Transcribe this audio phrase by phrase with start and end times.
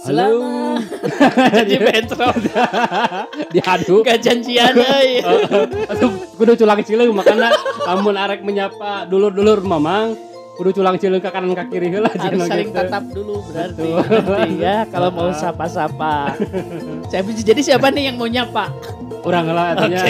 [0.00, 0.80] Selamat.
[1.60, 2.34] Jadi bentrok.
[3.54, 3.96] Diadu.
[4.00, 5.20] Gak janjian euy.
[5.86, 7.52] Atuh kudu culang cileung makanya
[7.84, 10.16] lamun arek menyapa dulur-dulur mamang
[10.56, 12.76] kudu culang cileung ke kanan ke kiri heula Harus saling gitu.
[12.80, 13.88] tatap dulu berarti.
[13.92, 14.24] Betul.
[14.24, 16.32] Nanti ya kalau mau sapa-sapa.
[17.12, 18.72] Saya jadi siapa nih yang mau nyapa?
[19.20, 19.84] Urang heula Oke.
[19.84, 20.02] atunya.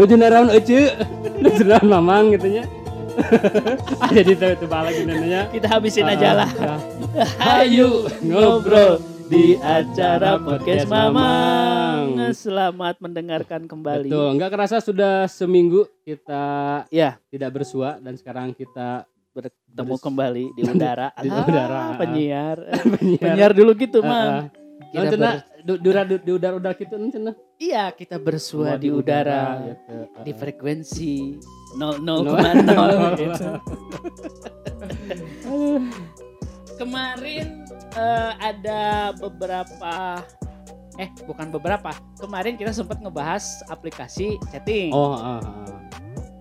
[0.00, 0.96] Lu jeneraun ece.
[1.44, 2.64] Lu jeneraun mamang gitu nya.
[3.96, 5.48] ah jadi itu balik nanya.
[5.48, 6.50] Kita habisin aja lah.
[7.40, 12.14] Ayo ngobrol di acara podcast Mamang.
[12.32, 14.06] Selamat mendengarkan kembali.
[14.06, 16.44] Betul, nggak kerasa sudah seminggu kita
[16.88, 21.08] Ya, tidak bersua dan sekarang kita bertemu Bers- kembali di udara.
[21.16, 21.80] Di Ah, udara.
[21.96, 22.56] Penyiar.
[22.94, 23.22] penyiar.
[23.22, 24.28] Penyiar dulu gitu, Ah, Mang.
[24.28, 24.44] ah.
[24.86, 25.34] Kita cenah,
[25.66, 27.34] ber- di udara-udara gitu cenah.
[27.58, 29.60] Iya, kita bersua di udara.
[29.66, 29.94] gitu.
[30.14, 31.14] Ah, Di frekuensi
[31.74, 32.22] 00,0 Nol.
[33.20, 33.48] gitu.
[36.76, 40.20] Kemarin eh, ada beberapa
[40.96, 41.92] eh bukan beberapa.
[42.16, 44.92] Kemarin kita sempat ngebahas aplikasi chatting.
[44.92, 45.80] Oh, ah, ah.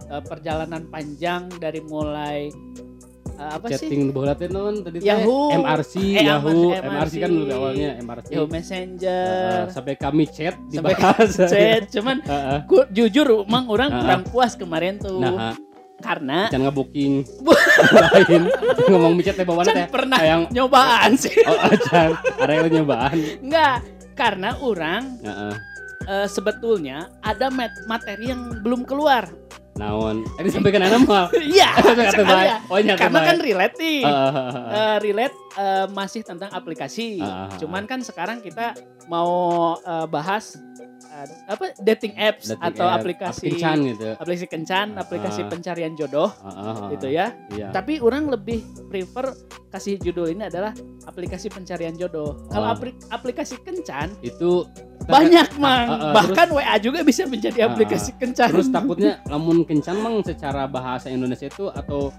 [0.07, 2.47] Eh, perjalanan panjang dari mulai
[3.35, 3.83] eh, apa sih?
[3.83, 5.51] chatting bola teh non tadi Yahoo.
[5.51, 6.85] MRC, Eh, Yahoo, MRC.
[6.85, 8.27] MRC kan dulu awalnya MRC.
[8.31, 9.27] Yahoo Ah, Messenger.
[9.27, 11.31] ah, sampai kami chat Sampai dibahas.
[11.51, 12.59] Chat, cuman Ah, ah.
[12.63, 13.99] gua jujur emang orang Ah.
[13.99, 15.19] kurang puas kemarin tuh.
[15.19, 15.55] Nah, ah,
[15.95, 17.23] karena can nge-booking
[18.13, 18.41] lain
[18.87, 21.33] ngomong micet teh bawaan teh pernah yang nyobaan sih.
[21.43, 23.77] oh ah, can ada yang nyobaan Enggak,
[24.13, 25.53] karena orang Heeh.
[26.05, 29.27] eh, sebetulnya ada mat- materi yang belum keluar.
[29.75, 31.67] naon eh disampaikan anak mah Iya,
[32.47, 32.57] ya.
[32.63, 34.01] oh nyata Karena kan relate nih.
[34.03, 34.63] Ah, ah, ah, ah.
[34.71, 37.19] Eh, relate eh, masih tentang aplikasi.
[37.19, 37.57] Ah, ah, ah.
[37.59, 38.71] Cuman kan sekarang kita
[39.05, 39.35] mau
[39.75, 40.55] eh, bahas
[41.45, 45.47] apa dating apps Dating atau app, aplikasi kencan gitu aplikasi kencan, aplikasi Ah.
[45.47, 46.87] pencarian jodoh Ah, ah, ah.
[46.89, 47.31] gitu ya.
[47.49, 49.31] iya Tapi orang lebih prefer
[49.69, 50.71] kasih judul ini adalah
[51.03, 52.47] aplikasi pencarian jodoh.
[52.47, 52.73] Kalau Oh.
[52.73, 54.67] apli- aplikasi kencan itu
[55.05, 58.49] banyak mang, ah, ah, bahkan WA juga bisa menjadi aplikasi kencan.
[58.49, 62.09] terus takutnya lamun kencan mang secara bahasa Indonesia itu atau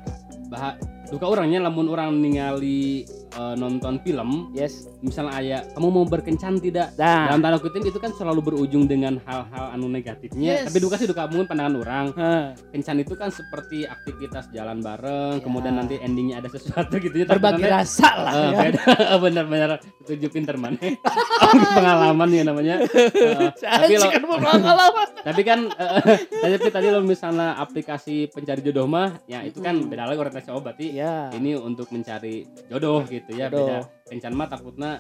[0.47, 3.03] bah duka orangnya lamun orang ningali
[3.37, 4.89] eh, nonton film yes.
[5.01, 6.97] misalnya ayah kamu mau berkencan tidak?
[6.97, 10.61] Nah, dalam tanda kutip itu kan selalu berujung dengan hal-hal anu negatifnya.
[10.61, 10.65] Yes.
[10.67, 12.07] tapi duka sih duka mungkin pandangan orang.
[12.17, 12.43] Heh,
[12.73, 15.43] kencan itu kan seperti aktivitas jalan bareng Ya.
[15.43, 18.59] kemudian nanti endingnya ada sesuatu gitu ya berbagi Takutnya, rasa lah eh, ya.
[18.65, 18.83] beda.
[19.25, 19.71] Benar-benar.
[20.07, 20.79] Tujuh pinter mana
[21.77, 22.75] pengalaman ya namanya.
[22.87, 24.07] Eh, tapi lo,
[24.39, 25.07] pengalaman.
[25.23, 30.07] tapi kan eh, tapi tadi lo misalnya aplikasi pencari jodoh mah ya itu kan beda
[30.07, 31.29] lagi orientasi oh berarti Ya.
[31.35, 33.67] ini untuk mencari jodoh gitu ya Jodoh.
[33.67, 34.91] beda kencan mah takutnya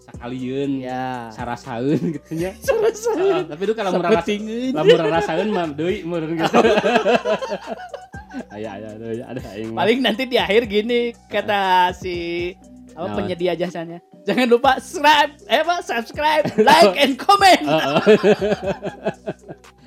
[0.00, 1.28] sakalian Ya.
[1.28, 3.14] sarasaun gitu nya Selesai.
[3.14, 6.58] Heeh, tapi itu kalau murah lamun rasakeun mah deui meureun gitu.
[8.54, 9.72] Aya aya deui ada aing.
[9.72, 9.82] mah.
[9.82, 12.52] Paling nanti di akhir gini kata si
[12.92, 13.14] apa Nah.
[13.14, 13.98] penyedia jasanya.
[14.24, 17.64] Jangan lupa subscribe, eh apa subscribe, like and comment.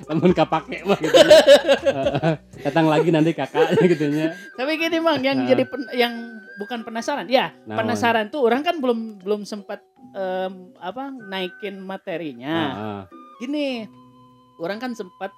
[0.06, 1.14] Lamun kapake mah gitu.
[2.64, 4.34] Datang lagi nanti kakaknya gitu nya.
[4.52, 5.48] Tapi gini mang, yang Nah.
[5.48, 6.14] jadi pen- yang
[6.56, 7.78] bukan penasaran, ya Naon?
[7.78, 9.82] penasaran tuh orang kan belum belum sempat
[10.12, 12.56] em, apa naikin materinya.
[12.56, 13.00] Heeh.
[13.40, 13.66] Gini,
[14.56, 15.30] orang kan sempat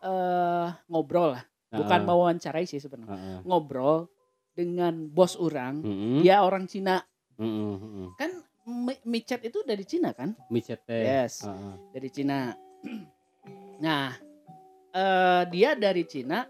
[0.00, 3.40] eh ngobrol lah, bukan mau wawancarai sih sebenarnya.
[3.42, 4.08] Ngobrol
[4.52, 6.18] dengan bos orang, Heeh.
[6.22, 7.02] dia orang Cina.
[7.34, 8.08] Heeh, heeh.
[8.14, 8.30] Kan
[8.64, 10.32] Mi- micet itu dari Cina kan?
[10.48, 10.80] Micet.
[10.88, 11.44] Yes.
[11.92, 12.56] Dari Cina.
[13.80, 14.14] Nah,
[14.94, 16.46] eh, dia dari Cina,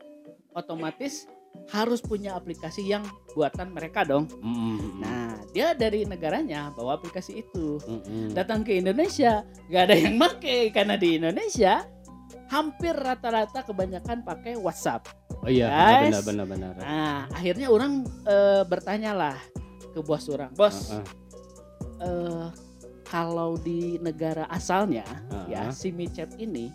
[0.53, 1.27] otomatis
[1.71, 4.29] harus punya aplikasi yang buatan mereka dong.
[4.29, 4.79] Heeh.
[5.01, 7.79] Nah, dia dari negaranya bawa aplikasi itu.
[7.87, 8.35] Heeh.
[8.35, 11.87] Datang ke Indonesia, gak ada yang make karena di Indonesia
[12.53, 15.09] hampir rata-rata kebanyakan pakai WhatsApp.
[15.45, 16.21] Oh iya, Guys.
[16.25, 16.73] benar benar benar.
[16.85, 19.37] Nah, akhirnya orang eh, bertanyalah
[19.95, 21.07] ke bos orang, bos, Heeh.
[22.05, 22.47] eh,
[23.05, 25.07] kalau di negara asalnya
[25.47, 25.77] ya Heeh.
[25.77, 26.73] si micet ini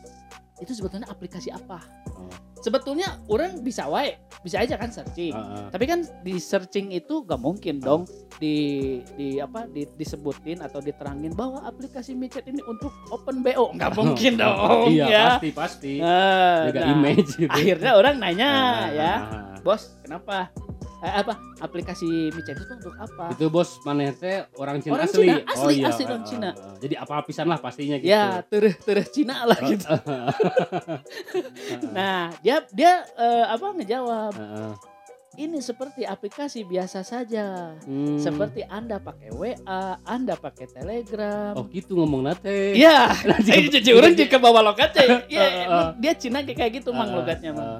[0.59, 1.79] itu sebetulnya aplikasi apa?
[2.13, 2.27] Oh.
[2.59, 5.31] Sebetulnya orang bisa wae, bisa aja kan searching.
[5.31, 5.71] Heeh.
[5.71, 8.03] Tapi kan di searching itu gak mungkin dong
[8.35, 13.95] di di apa di, disebutin atau diterangin bahwa aplikasi micet ini untuk open BO nggak
[13.99, 15.23] mungkin dong Iya, ya.
[15.35, 15.93] pasti pasti.
[16.03, 17.51] Nah, Jaga nah, image gitu.
[17.51, 19.13] Akhirnya orang nanya Ah, ya,
[19.63, 20.51] bos kenapa?
[20.99, 23.31] Eh, apa aplikasi micet itu untuk apa?
[23.31, 23.79] Itu bos
[24.19, 25.31] teh orang Cina Orang asli.
[25.31, 26.49] Cina, asli, asli orang Cina.
[26.51, 26.75] ah, ah.
[26.75, 28.11] Jadi apa pisan lah pastinya gitu.
[28.11, 29.87] Ya terus terus Cina lah gitu.
[31.95, 34.71] Nah dia dia eh, apa ngejawab Heeh.
[35.39, 37.79] ini seperti aplikasi biasa saja.
[37.87, 38.19] Hmm.
[38.19, 41.55] Seperti Anda pakai WA, Anda pakai Telegram.
[41.55, 42.75] Oh gitu ngomong nate.
[42.75, 43.07] Iya,
[43.47, 45.87] eh, jadi orang jika bawa logatnya, ya, Uh, uh, uh.
[45.95, 47.79] dia Cina kayak gitu mang logatnya mang.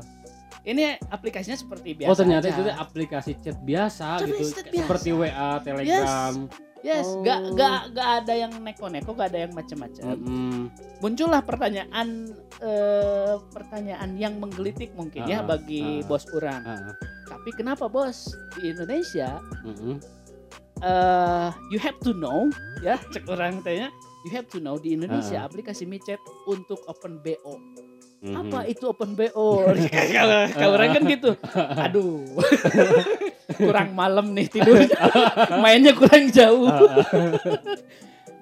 [0.69, 2.09] Ini aplikasinya seperti biasa.
[2.09, 2.53] Oh ternyata aja.
[2.53, 4.43] itu aplikasi chat biasa Tapi gitu.
[4.53, 4.83] chat biasa.
[4.85, 6.33] Seperti WA, Telegram.
[6.79, 7.19] Yes, Oh.
[7.19, 10.15] gak, gak, gak ada yang neko-neko, gak ada yang macam-macam.
[10.15, 10.71] Mm-mm.
[11.03, 12.31] Muncullah pertanyaan,
[12.61, 16.07] eh, pertanyaan yang menggelitik mungkin ya Ah, bagi ah.
[16.07, 16.63] bos orang.
[16.63, 16.95] Ah,
[17.27, 19.99] Tapi kenapa bos di Indonesia mm-mm.
[20.79, 22.47] eh you have to know
[22.79, 23.91] ya cek orang tanya
[24.23, 25.45] you have to know di Indonesia Ah.
[25.45, 26.17] aplikasi micet
[26.47, 27.59] untuk open BO
[28.19, 28.35] Mhm.
[28.35, 29.63] apa itu open BO
[30.17, 31.31] kalau kalau orang kan gitu
[31.87, 32.19] aduh
[33.55, 34.75] kurang malam nih tidur
[35.55, 37.07] mainnya kurang jauh Ah, ah.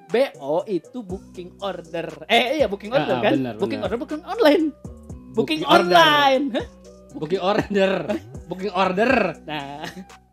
[0.07, 3.87] BO itu booking order eh iya booking order Ah, ah, kan benar, booking benar.
[3.87, 4.65] order bukan online
[5.31, 5.93] booking, Booking order.
[5.93, 6.65] online Hah?
[7.13, 7.93] Booking order.
[8.45, 9.11] Booking order.
[9.43, 9.85] nah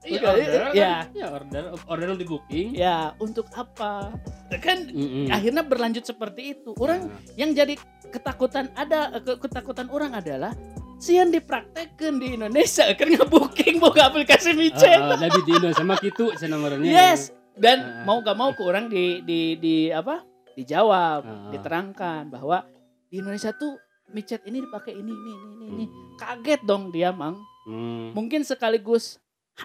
[0.04, 0.60] Iya, order.
[0.60, 0.72] kan?
[0.72, 0.94] ya.
[1.10, 1.62] Ya, order.
[1.86, 2.68] Order di booking.
[2.72, 4.12] ya untuk apa
[4.54, 5.28] kan Mm-mm.
[5.28, 7.74] akhirnya berlanjut seperti itu orang Nah, yang jadi
[8.06, 10.52] ketakutan ada ke- ketakutan orang adalah
[10.96, 16.30] sian dipraktekkan di Indonesia kan nge-booking boga aplikasi micet ah, Nabi di Indonesia mah gitu
[16.30, 16.86] ngarannya.
[16.86, 18.04] yes dan Ah.
[18.04, 20.22] mau gak mau ke orang di di di apa
[20.54, 21.50] dijawab Ah.
[21.50, 22.62] diterangkan bahwa
[23.06, 23.74] di Indonesia tuh
[24.06, 25.84] micet ini dipakai ini ini ini ini, ini.
[25.84, 26.14] Hmm.
[26.14, 28.12] kaget dong dia mang Hmm.
[28.12, 29.16] mungkin sekaligus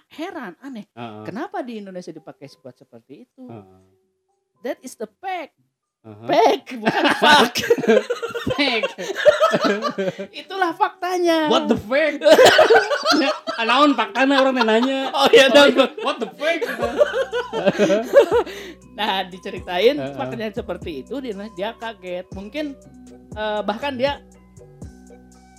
[0.10, 1.24] heran aneh Ah, ah.
[1.24, 3.82] kenapa di Indonesia dipakai buat seperti itu Ah, ah.
[4.62, 5.54] that is the fact
[6.00, 6.26] Aha.
[6.26, 7.58] fact bukan fact
[8.56, 8.88] Fake.
[10.42, 12.16] itulah faktanya What the fuck?
[13.62, 15.12] Anaon paktana orang nanya.
[15.12, 16.60] oh iya Oh, dong itu, What the fuck?
[18.96, 20.16] Nah, diceritain Heeh.
[20.16, 22.28] faktanya seperti itu dia dia kaget.
[22.32, 22.76] Mungkin
[23.36, 24.24] eh, bahkan dia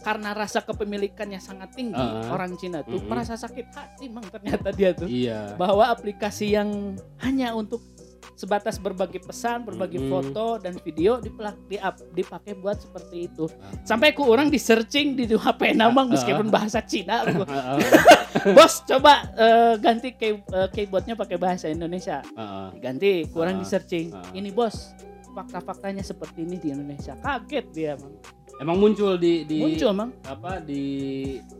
[0.00, 2.28] karena rasa kepemilikannya sangat tinggi Heeh.
[2.28, 3.06] orang Cina tuh Mm-mm.
[3.06, 5.54] merasa sakit hati mang ternyata dia tuh Iya.
[5.54, 7.84] bahwa aplikasi yang hanya untuk
[8.32, 10.08] sebatas berbagi pesan, berbagi Mm-mm.
[10.10, 11.76] foto dan video dipelak- di
[12.14, 13.44] dipakai buat seperti itu.
[13.60, 13.68] Ah.
[13.84, 16.16] Sampai ku orang di searching di HP namang Heeh.
[16.16, 17.20] meskipun bahasa Cina.
[17.20, 17.76] Ah, ah,
[18.56, 22.24] Bos coba eh, ganti key- eh, keyboardnya pakai bahasa Indonesia.
[22.32, 22.72] ah.
[22.74, 24.08] Ganti, kurang Ah, di searching.
[24.10, 24.24] ah.
[24.32, 24.96] Ini bos,
[25.30, 27.12] fakta-faktanya seperti ini di Indonesia.
[27.16, 28.16] Kaget dia, Mang.
[28.60, 30.12] Emang muncul di di Muncul, Mang.
[30.22, 30.82] apa di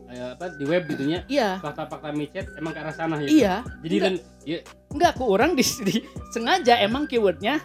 [0.05, 1.57] eh, apa di web gitunya Iya.
[1.57, 3.25] fakta-fakta micet emang ke arah sana ya.
[3.25, 3.55] Iya.
[3.81, 4.05] Jadi Enggak.
[4.05, 4.13] dan
[4.45, 4.57] ya,
[4.87, 7.57] Enggak, ku orang di, di- sengaja emang keywordnya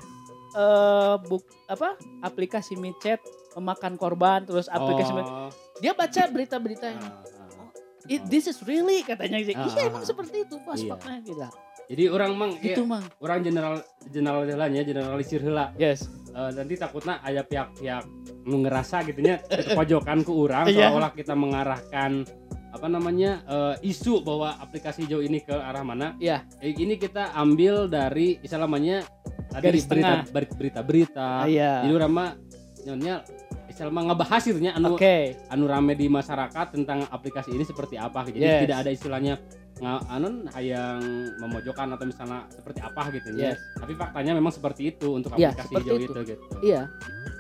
[0.51, 3.21] eh buk apa aplikasi micet
[3.53, 7.21] memakan korban terus aplikasi oh, dia baca berita-berita yang ah,
[7.61, 7.69] ah.
[8.07, 10.09] "It- this is really katanya iya Ah, emang ah.
[10.09, 10.97] seperti itu pas Iya.
[10.97, 11.49] faktanya gila
[11.87, 13.75] Jadi orang mang gitu ya, mang orang general
[14.11, 15.71] general heulanya generalisir heula.
[15.79, 18.05] yes Eh, nanti takutnya ada pihak-pihak
[18.45, 19.41] ngerasa gitunya
[19.73, 20.93] pojokan ke orang Iya.
[20.93, 22.29] seolah kita mengarahkan
[22.77, 26.45] apa namanya eh, isu bahwa aplikasi hijau ini ke arah mana Iya.
[26.61, 29.01] Eh, ini kita ambil dari istilahnya
[29.49, 31.29] tadi Garis berita berita berita, berita.
[31.41, 32.31] Ah, iya jadi orang mah
[32.85, 33.15] nyonya
[33.73, 35.17] istilahnya ngebahas gitu anu oke
[35.49, 38.45] anu rame di masyarakat tentang aplikasi ini seperti apa gitu.
[38.45, 38.61] Yes.
[38.61, 39.35] jadi tidak ada istilahnya
[39.77, 41.05] nga, anu hayang
[41.37, 43.61] memojokkan atau misalnya seperti apa gitu ya Yes.
[43.77, 46.05] tapi faktanya memang seperti itu untuk Iya, aplikasi seperti hijau itu.
[46.07, 46.83] itu gitu iya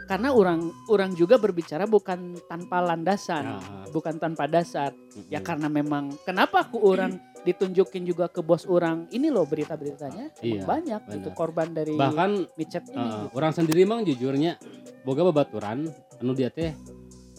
[0.06, 5.26] karena orang orang juga berbicara bukan tanpa landasan Nah, bukan tanpa dasar mm-mm.
[5.26, 10.62] ya karena memang kenapa aku orang ditunjukin juga ke bos orang ini loh berita-beritanya Iya,
[10.62, 11.16] banyak benar.
[11.16, 13.26] itu korban dari bahkan micet ini eh, gitu.
[13.32, 14.60] orang sendiri emang jujurnya
[15.02, 16.70] boga babaturan anu dia teh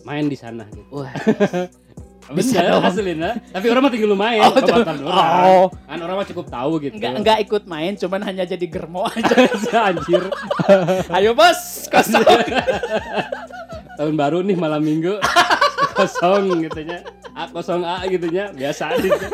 [0.03, 1.11] main di sana gitu Wah.
[2.29, 2.83] bisa dong.
[2.83, 5.65] hasilnya tapi orang mah tinggal main Oh, orang oh.
[5.87, 6.93] Kan orang mah cukup tahu gitu.
[6.95, 9.37] Enggak enggak ikut main cuman hanya jadi germo aja.
[9.87, 10.23] Anjir.
[11.07, 12.23] Ayo bos kosong.
[13.97, 15.17] Tahun baru nih malam minggu.
[15.97, 17.01] Kosong gitunya.
[17.33, 18.49] A kosong A gitunya.
[18.51, 19.27] Biasa gitu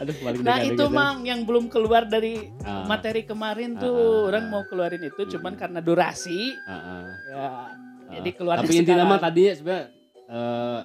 [0.00, 0.88] aduh balik nah itu gitu.
[0.88, 3.92] mang yang belum keluar dari Ah, materi kemarin Ah, tuh.
[3.92, 4.50] Ah, orang ah.
[4.50, 5.60] mau keluarin itu cuman Hmm.
[5.60, 6.56] karena durasi.
[6.64, 7.68] Ah, ah, ya ah.
[8.10, 9.84] jadi keluar tapi intinya mah tadi ya sebenarnya
[10.24, 10.80] eh,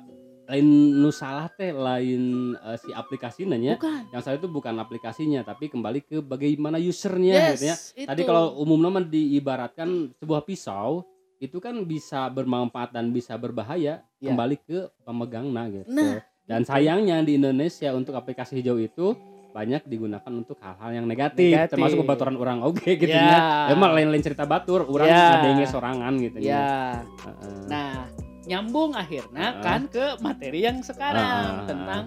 [0.45, 2.21] lain nu salah teh lain
[2.55, 7.51] eh, si aplikasinya nya bukan yang salah itu bukan aplikasinya tapi kembali ke bagaimana usernya
[7.51, 8.05] gitu ya yes itu.
[8.05, 11.01] tadi kalau umumnya mah diibaratkan sebuah pisau
[11.37, 14.31] itu kan bisa bermanfaat dan bisa berbahaya Ya.
[14.31, 19.17] kembali ke pemegangnya gitu nah Dan sayangnya di Indonesia untuk aplikasi hijau itu
[19.49, 21.73] banyak digunakan untuk hal-hal yang negatif, Negatif.
[21.73, 23.65] termasuk kebaturan orang oke gitu Ya.
[23.65, 23.73] ya.
[23.73, 25.25] Emang lain-lain cerita batur, orang Ya.
[25.31, 26.69] ngadenge sorangan gitu ya
[27.17, 27.65] Heeh.
[27.65, 28.13] Nah,
[28.45, 29.61] nyambung akhirnya Ah.
[29.61, 31.65] kan ke materi yang sekarang Ah.
[31.65, 32.03] tentang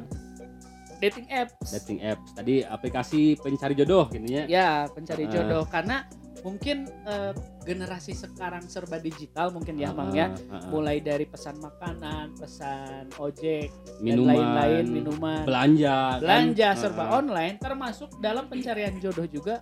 [0.98, 1.70] dating apps.
[1.72, 2.34] dating apps.
[2.34, 4.44] Tadi aplikasi pencari jodoh gitu ya.
[4.46, 5.30] Ya, pencari Ah.
[5.30, 6.06] jodoh karena
[6.38, 10.30] mungkin eh, generasi sekarang serba digital mungkin ya, Mang ya.
[10.30, 10.70] Heeh, heeh.
[10.70, 13.68] Mulai dari pesan makanan, pesan ojek,
[13.98, 16.20] minuman, dan lain-lain, minuman, belanja, kan?
[16.22, 17.18] belanja serba Heeh.
[17.18, 19.58] online termasuk dalam pencarian jodoh juga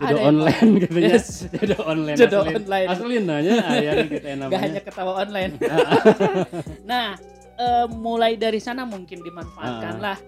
[0.00, 1.10] jodoh online gitu ya.
[1.12, 1.26] Yes.
[1.50, 2.16] Jodoh online.
[2.16, 2.56] Jodoh aslin.
[2.62, 2.86] online.
[2.88, 4.50] Aslin nanya aya gitu namanya.
[4.50, 5.52] Gak hanya ketawa online.
[6.90, 7.06] nah,
[7.54, 10.02] eh, mulai dari sana mungkin dimanfaatkan Ah.
[10.12, 10.18] lah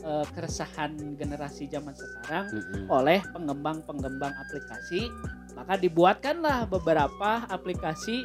[0.00, 2.84] eh, keresahan generasi zaman sekarang Mm-mm.
[2.88, 5.06] oleh pengembang-pengembang aplikasi
[5.52, 8.24] maka dibuatkanlah beberapa aplikasi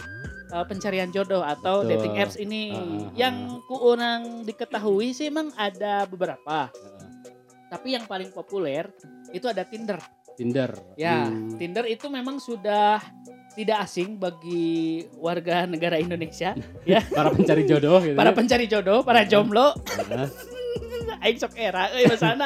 [0.50, 1.90] eh, pencarian jodoh atau Betul.
[2.00, 3.10] dating apps ini Ah, ah, ah.
[3.14, 3.36] yang
[3.68, 7.10] kurang diketahui sih emang ada beberapa Heeh.
[7.68, 8.88] tapi yang paling populer
[9.30, 10.00] itu ada Tinder
[10.36, 10.72] Tinder.
[10.96, 11.56] ya Hmm.
[11.56, 13.00] Tinder itu memang sudah
[13.52, 16.52] tidak asing bagi warga negara Indonesia
[17.16, 18.14] Para pencari jodoh gitu.
[18.14, 18.36] para ya.
[18.36, 20.28] pencari jodoh para jomblo Heeh.
[21.24, 22.46] aing sok era euy sana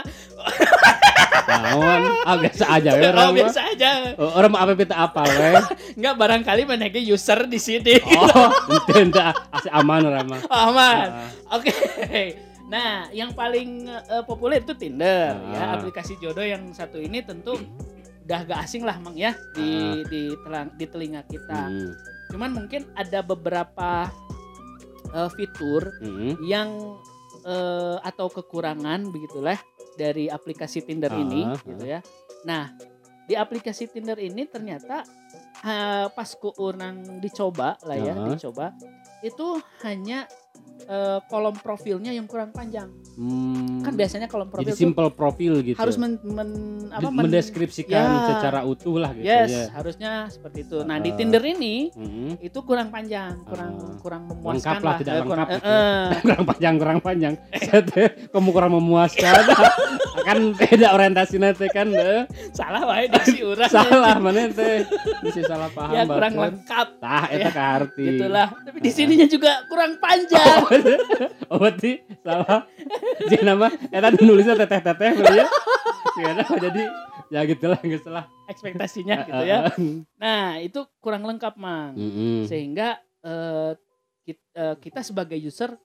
[1.49, 2.01] Naon?
[2.21, 3.37] Ah biasa aja ya oh, orang mah.
[3.41, 5.51] biasa aja Oh, Orang mah apa apa we?
[5.97, 9.17] nggak barangkali menege user di sini Oh, itu ente
[9.49, 10.39] asli aman orang mah.
[10.47, 11.27] aman Heeh.
[11.49, 11.71] Oke.
[12.69, 15.69] Nah, yang paling eh, populer itu Tinder ya, Ah.
[15.75, 17.57] aplikasi jodoh yang satu ini tentu
[18.23, 19.69] udah gak asing lah Mang ya di
[20.05, 21.65] di telang- di telinga kita.
[21.65, 21.91] Hmm.
[22.29, 24.07] Cuman mungkin ada beberapa
[25.09, 26.37] eh, fitur Hmm.
[26.39, 26.69] yang
[27.41, 29.57] eh, atau kekurangan begitulah
[29.95, 31.99] dari aplikasi Tinder ini Ah, gitu ya.
[32.43, 32.69] Nah,
[33.25, 35.01] di aplikasi Tinder ini ternyata
[35.59, 38.29] eh, pas ku orang dicoba lah ya, Ah.
[38.29, 38.77] dicoba
[39.19, 40.29] itu hanya
[40.81, 42.87] eh, kolom profilnya yang kurang panjang.
[43.13, 43.81] Hmm.
[43.81, 45.75] Kan biasanya kolom profil Jadi simple profil gitu.
[45.75, 48.25] harus men, men- apa men- mendeskripsikan Ya.
[48.29, 49.63] secara utuh lah gitu Yes, ya.
[49.73, 50.77] harusnya seperti itu.
[50.81, 51.01] Nah, Ah.
[51.01, 52.33] di Tinder ini Hmm.
[52.39, 53.97] itu kurang panjang, kurang Ah.
[53.99, 55.67] kurang memuaskan Lengkap lah, tidak Eh, kurang, lengkap gitu.
[55.67, 56.07] eh, eh.
[56.23, 57.33] kurang panjang kurang panjang
[58.29, 59.41] kamu kurang memuaskan
[60.27, 61.87] kan beda orientasi nanti kan
[62.51, 63.69] salah wae diksi urang.
[63.73, 64.85] salah mana teh
[65.21, 66.87] bisa salah paham Ya kurang lengkap.
[66.99, 68.47] tah eta ka arti Gitulah.
[68.59, 70.68] Tapi di sininya juga kurang panjang.
[71.49, 72.65] Oh berarti salah
[73.25, 75.45] jadi nama eta nulisnya teteh teteh ya
[76.15, 76.83] Sehingga jadi
[77.29, 79.69] ya gitulah nggak salah ekspektasinya gitu ya.
[80.17, 81.93] Nah, itu kurang lengkap, Mang.
[81.93, 82.49] Mm-mm.
[82.49, 83.77] Sehingga eh,
[84.25, 85.77] kit- eh, kita sebagai user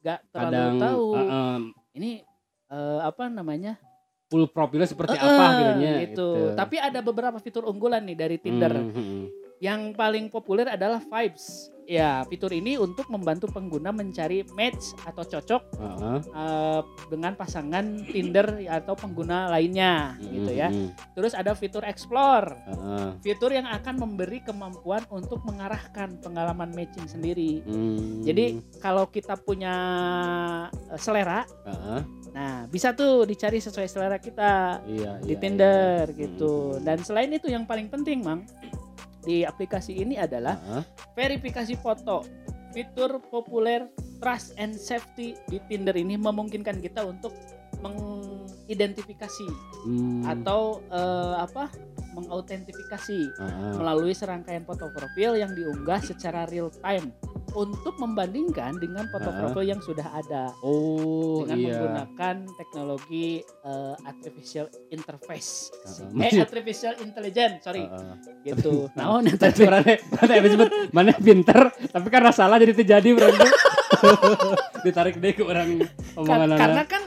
[0.00, 1.58] gak terlalu kadang tahu uh, uh,
[1.94, 2.22] ini
[2.70, 3.78] eh, apa namanya
[4.26, 6.28] full profilnya seperti Eh, apa eh, gitu gitu.
[6.54, 8.72] Tapi ada beberapa fitur unggulan nih dari Tinder.
[8.72, 9.26] Hmm,
[9.58, 11.68] Yang paling populer adalah Vibes.
[11.90, 15.62] Ya, fitur ini untuk membantu pengguna mencari match atau cocok
[16.30, 20.70] eh, dengan pasangan Tinder atau pengguna lainnya, gitu ya.
[21.18, 22.54] Terus ada fitur Explore.
[23.20, 27.60] Fitur yang akan memberi kemampuan untuk mengarahkan pengalaman matching sendiri.
[27.66, 28.22] Hmm.
[28.22, 29.74] Jadi kalau kita punya
[30.70, 31.42] eh, selera,
[32.32, 36.18] nah bisa tuh dicari sesuai selera kita iya, di iya, Tinder iya.
[36.26, 36.78] gitu.
[36.78, 36.82] Hmm.
[36.86, 38.46] Dan selain itu yang paling penting, Mang,
[39.22, 40.84] di aplikasi ini adalah Heeh.
[41.14, 42.26] verifikasi foto.
[42.72, 43.86] Fitur populer
[44.22, 47.36] trust and safety di Tinder ini memungkinkan kita untuk
[48.62, 49.46] mengidentifikasi
[49.82, 50.22] Hmm.
[50.24, 51.66] atau eh, apa?
[52.12, 53.72] mengautentifikasi Heeh.
[53.80, 57.08] melalui serangkaian foto profil yang diunggah secara real time
[57.52, 59.36] untuk membandingkan dengan foto Ah.
[59.40, 61.64] profil yang sudah ada Oh dengan iya.
[61.72, 68.14] menggunakan teknologi eh, artificial interface Ah, eh artificial intelligence sorry Heeh.
[68.44, 73.48] gitu naon orangnya habis sebut mana pinter, tapi karena salah jadi terjadi berarti.
[74.84, 75.80] Ditarik deh ke orang
[76.12, 77.02] omongan karena kan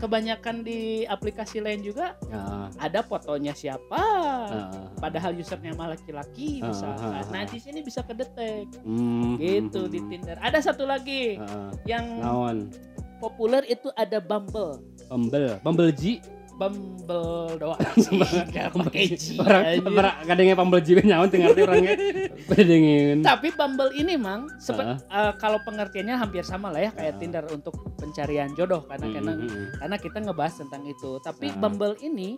[0.00, 4.00] kebanyakan di aplikasi lain juga Ya, ada fotonya siapa
[4.48, 4.86] heeh.
[4.96, 7.28] padahal usernya malah laki-laki Ah, misalkan ah, ah.
[7.28, 9.98] nah di sini bisa kedetek Hmm, gitu hmm, di.
[10.08, 11.36] Tinder ada satu lagi
[11.84, 12.72] yang Naon?
[13.18, 16.22] populer itu ada Bumble Bumble, Bumble G.
[16.60, 17.80] Bumble doang
[18.84, 19.62] pakai G Orang
[19.96, 21.96] orang kadangnya Bumble nyawan teu ngerti orangnya.
[22.46, 23.16] Bedengin.
[23.22, 27.18] tapi Bumble ini mang sepe- eh, kalau pengertiannya hampir sama lah ya kayak Ah.
[27.18, 29.66] Tinder untuk pencarian jodoh karena Hmm, karena hmm, hmm.
[29.78, 31.56] karena kita ngebahas tentang itu tapi Ah.
[31.56, 32.36] Bumble ini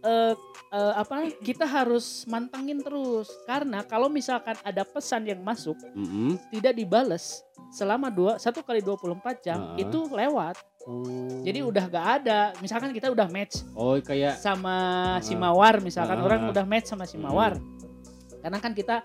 [0.00, 0.34] eh,
[0.70, 6.38] eh, apa kita harus mantengin terus karena kalau misalkan ada pesan yang masuk Mm-mm.
[6.48, 9.10] tidak dibales selama dua satu kali 24
[9.42, 9.76] jam Ah.
[9.76, 10.54] itu lewat
[11.42, 14.76] Jadi udah gak ada misalkan kita udah match Oh kayak sama
[15.18, 15.42] si Ah.
[15.44, 16.24] Mawar misalkan Ah.
[16.24, 17.58] orang udah match sama si Mawar
[18.38, 19.02] karena kan kita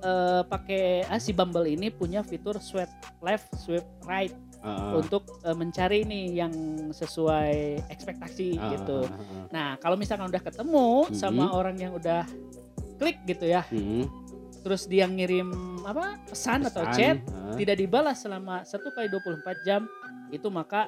[0.00, 4.92] eh, pakai ah, si Bumble ini punya fitur swipe left swipe right heeh.
[4.94, 6.52] untuk eh, mencari nih yang
[6.92, 9.46] sesuai ekspektasi Ah, gitu ah, ah, ah.
[9.48, 11.14] nah kalau misalkan udah ketemu Mhm.
[11.14, 12.22] sama orang yang udah
[12.94, 14.04] klik gitu ya Hmm.
[14.60, 15.50] terus dia ngirim
[15.82, 17.56] apa pesan, atau Pesan, chat heeh.
[17.58, 19.88] tidak dibalas selama satu kali 24 jam
[20.28, 20.84] itu maka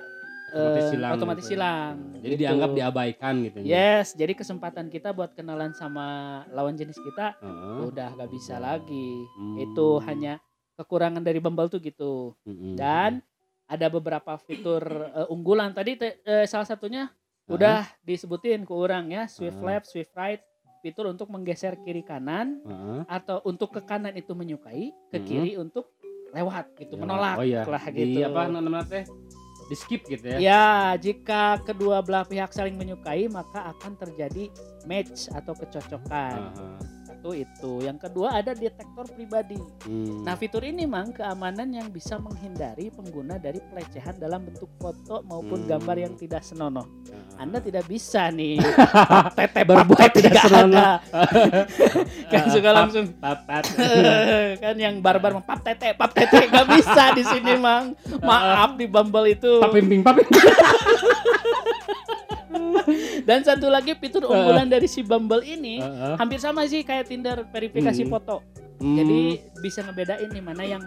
[0.57, 1.53] Otomatis eh, hilang otomatis gitu.
[1.53, 2.43] hilang Jadi gitu.
[2.43, 3.57] dianggap diabaikan gitu.
[3.59, 3.67] ya.
[3.69, 6.07] yes jadi kesempatan kita buat kenalan sama
[6.49, 7.79] lawan jenis kita Heeh.
[7.87, 9.57] udah gak bisa lagi Hmm.
[9.59, 10.41] itu hanya
[10.75, 12.75] kekurangan dari Bumble tuh gitu Mm-mm.
[12.75, 13.21] dan
[13.67, 17.09] ada beberapa fitur eh, unggulan tadi te- eh, salah satunya
[17.47, 19.67] udah disebutin ke orang ya swift Ah.
[19.69, 20.43] left swift right
[20.81, 23.01] fitur untuk menggeser kiri kanan Heeh.
[23.07, 25.25] atau untuk ke kanan itu menyukai ke Mhm.
[25.25, 25.91] kiri untuk
[26.29, 27.63] lewat gitu Ya, menolak oh iya.
[27.63, 29.05] lah Di gitu apa namanya teh?
[29.67, 30.39] Di skip gitu ya.
[30.39, 30.67] Ya,
[30.99, 34.51] jika kedua belah pihak saling menyukai maka akan terjadi
[34.87, 36.39] match atau kecocokan.
[36.55, 36.96] Aha.
[37.27, 37.83] Satu itu.
[37.83, 39.59] Yang kedua ada detektor pribadi.
[39.83, 40.23] Hmm.
[40.23, 45.67] Nah, fitur ini mang keamanan yang bisa menghindari pengguna dari pelecehan dalam bentuk foto maupun
[45.67, 45.75] Hmm.
[45.75, 46.87] gambar yang tidak senonoh.
[47.11, 47.43] Aha.
[47.43, 48.63] Anda tidak bisa nih
[49.43, 51.03] tete Berbuat tidak senonoh.
[52.31, 53.75] kan suka langsung papat.
[54.63, 57.91] kan yang barbar pap tete pap tete nggak bisa di sini mang
[58.23, 60.47] maaf di Bumble itu Papimping, papimping.
[63.29, 66.15] dan satu lagi fitur unggulan dari si Bumble ini Heeh.
[66.17, 68.13] hampir sama sih kayak Tinder verifikasi Hmm.
[68.13, 68.37] foto
[68.77, 68.93] Hmm.
[68.95, 69.21] jadi
[69.57, 70.85] bisa ngebedain nih mana yang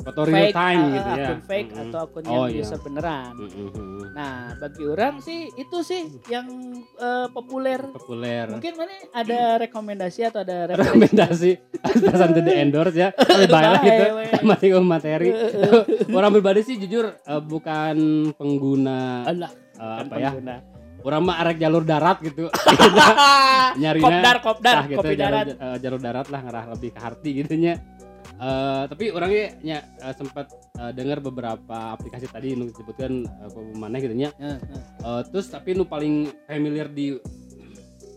[0.00, 1.26] foto real fake time uh, gitu ya.
[1.28, 1.82] akun fake Mm-mm.
[1.84, 2.62] atau akun Oh, yang iya.
[2.64, 4.00] user beneran Mm-mm.
[4.10, 6.48] nah bagi orang sih itu sih yang
[6.96, 8.48] eh, populer Populer.
[8.48, 14.04] mungkin mana ada rekomendasi atau ada rekomendasi atasan tidak endorse ya tapi baik lah gitu
[14.40, 15.28] mati ke materi
[16.08, 17.96] orang pribadi sih jujur eh, bukan
[18.32, 19.36] pengguna kan
[19.76, 20.56] apa ya pengguna.
[21.02, 22.48] Orang mah arek jalur darat gitu.
[23.80, 25.46] Nyarinya kopdar kopdar Nah, gitu, kopi jalur, darat.
[25.54, 27.74] eh, jalur darat lah ngerah lebih ke hati gitu nya
[28.40, 30.48] Eh, tapi orangnya nya eh, sempat
[30.80, 34.80] eh, dengar beberapa aplikasi tadi nu disebutkan uh, mana gitu nya Eh, eh.
[34.80, 37.20] Eh, terus tapi nu paling familiar di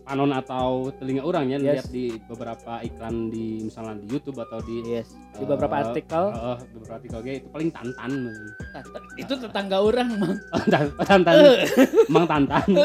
[0.04, 1.64] panon atau telinga orang ya Yes.
[1.64, 5.16] lihat di beberapa iklan di misalnya di YouTube atau di yes.
[5.32, 6.24] Di eh, beberapa artikel.
[6.30, 8.10] eh, beberapa artikel kayak itu paling tantan.
[9.16, 10.36] Itu tetangga orang mang.
[10.52, 11.34] Oh, tan- oh, tantan.
[12.04, 12.68] Emang tantan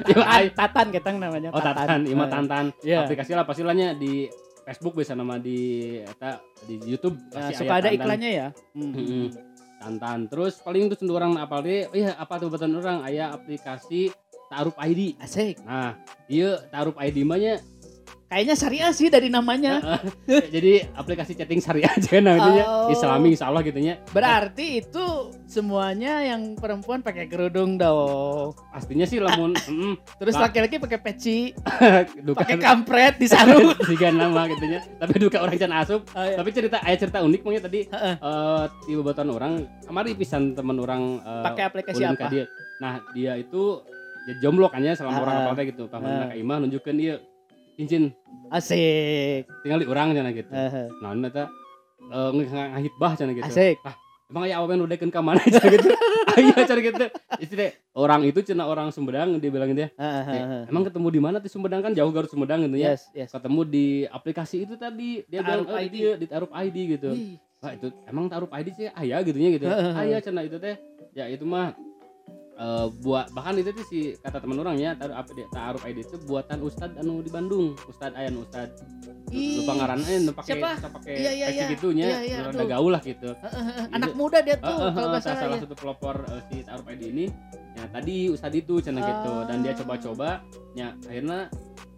[0.00, 2.08] Ya, tatan, ketang namanya oh tatan.
[2.08, 2.64] Ima Eh, tantan.
[2.80, 3.04] Iya.
[3.04, 4.24] aplikasi lah pastilah di
[4.60, 7.20] Facebook bisa nama di eta di YouTube.
[7.30, 7.96] Nah, suka aya ada Tantan.
[8.00, 8.48] iklannya ya?
[8.72, 9.28] Hmm.
[9.76, 10.18] Tantan.
[10.28, 13.00] Terus paling itu cenderung orang apa deh oh iya apa tuh betul orang?
[13.02, 14.08] Aya aplikasi
[14.50, 15.62] Tarup ID asik.
[15.62, 15.94] Nah
[16.26, 17.54] iya Tarup ID mah nya
[18.30, 19.98] kayaknya syariah sih dari namanya.
[20.54, 22.64] Jadi aplikasi chatting syariah aja namanya.
[22.86, 22.94] Oh.
[22.94, 23.98] Islami insya Allah gitu nya.
[24.14, 28.54] Berarti itu semuanya yang perempuan pakai kerudung dong.
[28.70, 31.38] Pastinya sih lamun mm, terus laki-laki pakai peci.
[32.40, 33.74] Pakai kampret di sarung.
[33.82, 34.86] Tiga nama gitu nya.
[35.02, 36.06] Tapi duka orang can asup.
[36.14, 36.38] Oh, iya.
[36.38, 37.90] tapi cerita ayah cerita unik mungkin tadi.
[37.90, 38.16] Eh
[38.86, 42.30] di bebatuan orang kemarin pisan teman orang eh, pakai aplikasi apa?
[42.30, 42.46] dia.
[42.78, 43.82] Nah, dia itu
[44.30, 45.46] ya jomblo kan ya selama Ah, orang ah.
[45.50, 45.84] apa gitu.
[45.86, 46.00] Pas Ah.
[46.00, 47.14] mana ka imah nunjukkeun dia
[47.74, 48.14] cincin
[48.50, 50.50] asik tinggal di orang cenah gitu.
[50.52, 51.44] Nah, ini eta
[52.02, 53.46] eh ngahitbah cenah gitu.
[53.46, 53.76] asik
[54.30, 55.90] Emang aya awewe nu dekeun ka mana cenah gitu.
[56.30, 57.04] Aya cenah gitu.
[57.40, 59.90] Itu deh orang itu cenah orang Sumedang dia bilang dia.
[59.90, 60.62] Heeh, "Eh, heeh.
[60.70, 62.94] Emang ketemu di mana di Sumedang kan jauh Garut Sumedang gitu ya.
[62.94, 66.14] yes yes Ketemu di aplikasi itu tadi dia bilang oh, ID.
[66.14, 67.10] di Tarup ID gitu.
[67.58, 69.66] Wah itu emang taruh ID sih ayah gitunya gitu.
[69.66, 69.92] Heeh.
[69.98, 70.78] ayah cina itu teh.
[71.10, 71.74] Ya itu mah
[72.60, 76.16] eh, buat bahkan itu tuh si kata teman orangnya taruh apa dia taruh ID itu
[76.22, 77.72] buatan Ustad anu di Bandung.
[77.88, 78.68] Ustad Ayan Ustad.
[79.30, 81.64] Lupa ngaranna nu pakai pakai Iya, iya, iya.
[81.70, 82.06] gitunya.
[82.06, 83.30] Iya, iya, rada gaul lah gitu.
[83.30, 83.86] heeh, heeh.
[83.90, 86.56] anak muda dia tuh Heeh, kalau nggak heeh, salah salah ya satu pelopor eh, si
[86.60, 87.26] taruh ID ini.
[87.70, 89.78] Ya tadi Ustad itu cina gitu dan dia Ah.
[89.78, 90.28] coba-coba
[90.74, 91.46] ya akhirnya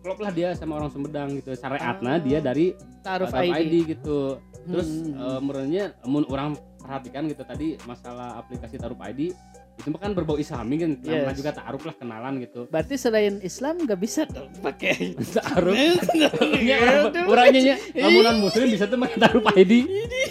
[0.03, 1.51] klop lah dia sama orang Sumedang gitu.
[1.51, 1.59] Ah.
[1.59, 5.17] Syariatna dia dari taruh ID, ID gitu terus Hmm.
[5.17, 9.35] eh, menurutnya mun orang perhatikan gitu tadi masalah aplikasi taruh ID
[9.83, 11.35] itu kan berbau islami kan Yes.
[11.35, 12.71] juga taruh lah kenalan gitu.
[12.71, 15.19] Berarti selain Islam nggak bisa dong pakai.
[15.35, 16.31] Taruh Iya,
[16.63, 19.73] Ya, orang- orangnya nya lamunan muslim bisa tuh pakai taruh ID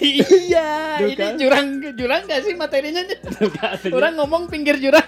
[0.01, 1.35] iya ini kan?
[1.35, 3.03] jurang jurang nggak sih materinya?
[3.97, 5.03] Orang ngomong pinggir jurang.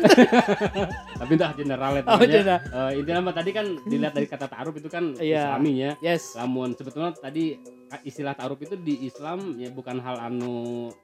[1.20, 2.60] Tapi entah general ya Oh, general.
[2.60, 5.56] Eh, intinya tadi kan dilihat dari kata taruh itu kan Iya.
[5.56, 6.36] islaminya yes.
[6.36, 7.56] Lamun sebetulnya tadi
[8.04, 10.54] istilah taruh itu di Islam ya bukan hal anu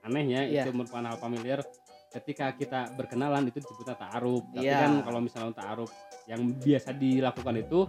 [0.04, 0.62] aneh ya Iya.
[0.66, 1.60] itu merupakan hal familiar
[2.10, 4.82] ketika kita berkenalan itu disebutnya ta'aruf tapi Iya.
[4.82, 5.94] kan kalau misalnya ta'aruf
[6.26, 7.80] yang biasa dilakukan itu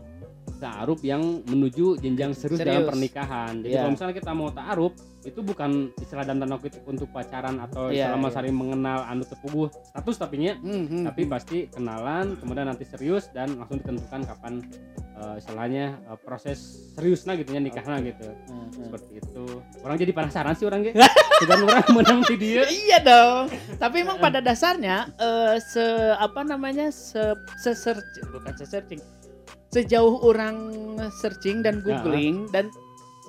[0.60, 2.88] ta'aruf yang menuju jenjang serius, dalam Serius.
[2.88, 3.78] pernikahan jadi Iya.
[3.80, 8.08] kalau misalnya kita mau ta'aruf itu bukan istilah dan tanda kutip untuk pacaran atau Iya,
[8.08, 8.34] selama iya.
[8.34, 11.30] saling mengenal anu tepuguh status tapi nya Hmm, hmm, tapi hmm.
[11.30, 14.64] pasti kenalan kemudian nanti serius dan langsung ditentukan kapan
[15.14, 16.56] eh, istilahnya eh, proses
[16.90, 18.80] seriusnya gitu ya nikahnya gitu Hmm, hmm.
[18.82, 19.44] seperti itu
[19.80, 20.96] orang jadi penasaran sih orang gitu
[21.66, 23.44] orang menang di dia Iya dong.
[23.74, 27.20] Tapi emang pada dasarnya eh, se apa namanya se,
[27.58, 29.00] se search- bukan se searching.
[29.70, 30.56] Sejauh orang
[31.12, 32.68] searching dan googling dan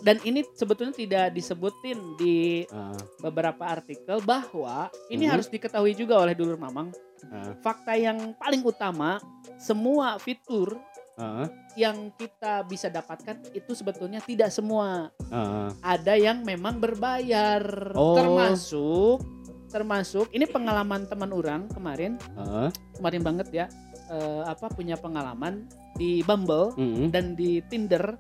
[0.02, 2.90] dan ini sebetulnya tidak disebutin di Ah,
[3.22, 5.32] beberapa artikel bahwa ini Mhm.
[5.32, 6.90] harus diketahui juga oleh dulur mamang.
[7.30, 9.22] ah, Fakta yang paling utama
[9.56, 10.74] semua fitur
[11.16, 11.46] ah,
[11.78, 15.14] yang kita bisa dapatkan itu sebetulnya tidak semua.
[15.30, 15.70] Ah.
[15.80, 17.62] ada yang memang berbayar.
[17.94, 18.18] Oh.
[18.18, 19.22] termasuk
[19.70, 22.18] termasuk ini pengalaman teman orang kemarin.
[22.34, 23.66] Ah, kemarin banget ya
[24.12, 28.20] eh, apa punya pengalaman di Bumble mm, dan di Tinder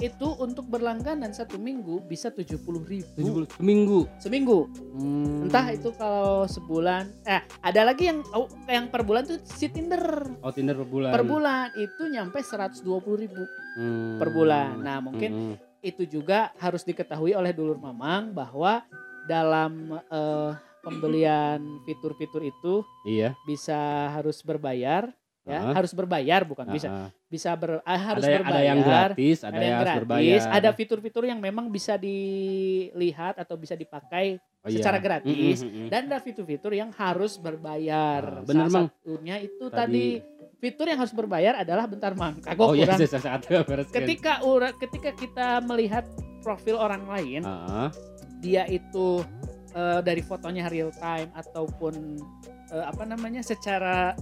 [0.00, 4.00] itu untuk berlangganan satu minggu bisa tujuh puluh ribu 70 seminggu.
[4.16, 4.58] seminggu.
[4.96, 5.44] Hmm.
[5.44, 10.00] Entah itu kalau sebulan, eh ada lagi yang oh, yang per bulan tuh si Tinder.
[10.40, 11.12] Oh Tinder per bulan.
[11.12, 12.80] Per bulan itu nyampe 120
[13.20, 13.44] ribu
[13.76, 14.16] Hmm.
[14.16, 14.80] per bulan.
[14.80, 15.54] Nah mungkin Hmm.
[15.84, 18.80] itu juga harus diketahui oleh dulur mamang bahwa
[19.28, 22.74] dalam eh, pembelian fitur-fitur itu
[23.04, 23.36] Iya.
[23.44, 25.72] bisa harus berbayar ya Ah.
[25.72, 27.08] harus berbayar bukan bisa Ah, ah.
[27.26, 30.40] bisa ber, ah, harus ada, berbayar ada yang gratis, ada, ada yang yang gratis berbayar.
[30.52, 34.76] ada fitur-fitur yang memang bisa dilihat atau bisa dipakai Oh, iya.
[34.76, 35.64] secara gratis.
[35.64, 35.88] Mm, mm, mm, mm.
[35.88, 38.86] dan ada fitur-fitur yang harus berbayar Ah, bener, Salah Mang.
[38.92, 40.06] satunya itu Tadi- tadi,
[40.60, 43.40] fitur yang harus berbayar adalah bentar mang kagok Oh iya, kurang kan.
[43.96, 46.04] ketika ura- ketika kita melihat
[46.40, 47.88] profil orang lain Ah,
[48.38, 49.24] dia itu
[49.70, 52.20] eh, dari fotonya real time ataupun
[52.68, 54.12] eh, apa namanya secara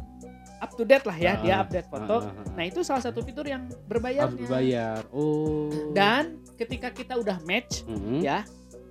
[0.58, 2.16] up to date lah ya Ah, dia update foto.
[2.18, 2.52] ah, ah, ah.
[2.52, 4.38] Nah itu salah satu fitur yang harus berbayarnya.
[4.38, 5.00] berbayar.
[5.10, 5.70] Oh.
[5.90, 6.22] Dan
[6.54, 8.42] ketika kita udah match Mm, ya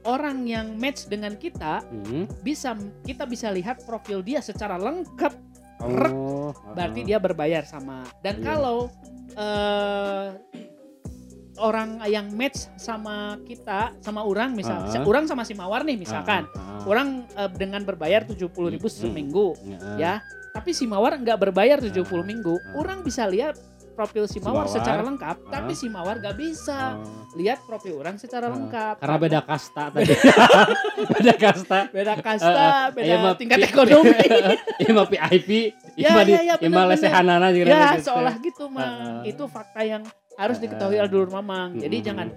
[0.03, 2.39] orang yang match dengan kita mm.
[2.41, 2.71] bisa
[3.03, 5.33] kita bisa lihat profil dia secara lengkap.
[5.77, 8.01] Oh, Berarti ah, dia berbayar sama.
[8.19, 8.45] Dan Iya.
[8.45, 8.87] kalau
[9.33, 10.27] eh
[11.57, 15.01] orang yang match sama kita sama orang misal, Ah.
[15.01, 16.45] orang sama si Mawar nih misalkan.
[16.47, 18.93] ah, ah, orang eh, dengan berbayar 70.000 ribu Hmm.
[18.95, 19.97] seminggu ah.
[19.97, 20.13] ya
[20.57, 22.73] tapi si Mawar nggak berbayar 70 Ah, minggu ah.
[22.75, 23.55] orang bisa lihat
[23.93, 25.51] profil si Si Mawar Mawar, secara lengkap ah.
[25.51, 27.29] tapi si Mawar nggak bisa Oh.
[27.33, 30.13] lihat profil orang secara Ah, lengkap Karena beda kasta tadi.
[31.07, 31.79] beda kasta.
[31.87, 34.13] beda kasta Ah, beda iya, mah tingkat ekonomi
[34.81, 35.49] Iya mah VIP,
[35.97, 39.21] Ya, ima di ya, ya, ima bener, lesehanana juga ya seolah gitu Ah, mang ah.
[39.23, 40.01] itu fakta yang
[40.35, 41.01] harus Ah, diketahui ah.
[41.01, 42.07] oleh dulur mamang jadi Mm-mm.
[42.07, 42.27] jangan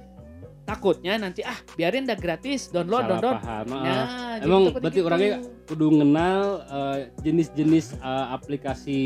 [0.63, 3.67] takutnya nanti ah biarin dah gratis download Salah download paham.
[3.69, 3.81] ah.
[3.81, 5.07] nah jadi Emang seperti berarti gitu.
[5.07, 5.33] orangnya
[5.65, 9.01] kudu ngenal eh, jenis-jenis eh, aplikasi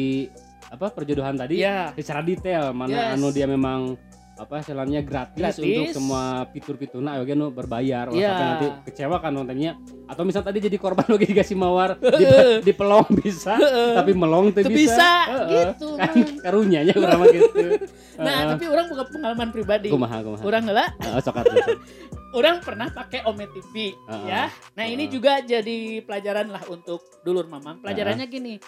[0.66, 3.14] apa perjodohan tadi ya secara detail mana Yes.
[3.14, 3.94] anu dia memang
[4.34, 5.62] apa istilahnya gratis, Gratis.
[5.62, 8.26] untuk semua fitur-fitur nah oke nu berbayar Iya.
[8.26, 12.26] sampai nanti kecewa kan nontonnya atau misal tadi jadi korban lagi dikasih mawar di,
[12.60, 13.54] di pelong bisa
[13.94, 15.10] tapi melong tuh bisa, bisa,
[15.46, 16.34] gitu, kan Mang.
[16.42, 17.54] karunya nya urang mah gitu
[18.14, 18.50] nah Heeh.
[18.54, 21.78] tapi orang bukan pengalaman pribadi kumaha kumaha orang lah Heeh, sok atuh, sok.
[22.38, 24.24] orang pernah pakai Ome TV Heeh.
[24.26, 24.50] ya.
[24.74, 25.12] Nah ini Heeh.
[25.12, 27.78] juga jadi pelajaran lah untuk dulur mamang.
[27.78, 28.58] Pelajarannya gini,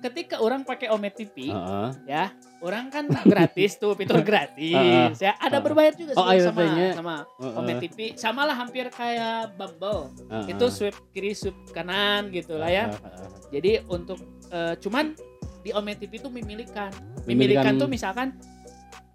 [0.00, 1.88] ketika orang pakai Ome TV Heeh.
[2.04, 5.36] ya, orang kan gratis tuh fitur gratis ya.
[5.36, 5.64] Ada Heeh.
[5.64, 7.14] berbayar juga Oh, sih sama sama.
[7.56, 7.98] Ome TV.
[8.16, 10.12] Sama lah hampir kayak Bumble.
[10.28, 10.56] Heeh.
[10.56, 12.84] Itu swipe kiri swipe kanan gitu lah ya.
[12.88, 13.28] Heeh, heeh.
[13.52, 15.12] Jadi untuk eh, cuman
[15.64, 16.92] di Ome TV itu memilikan.
[17.24, 18.28] Memilikan- Memilikan tuh misalkan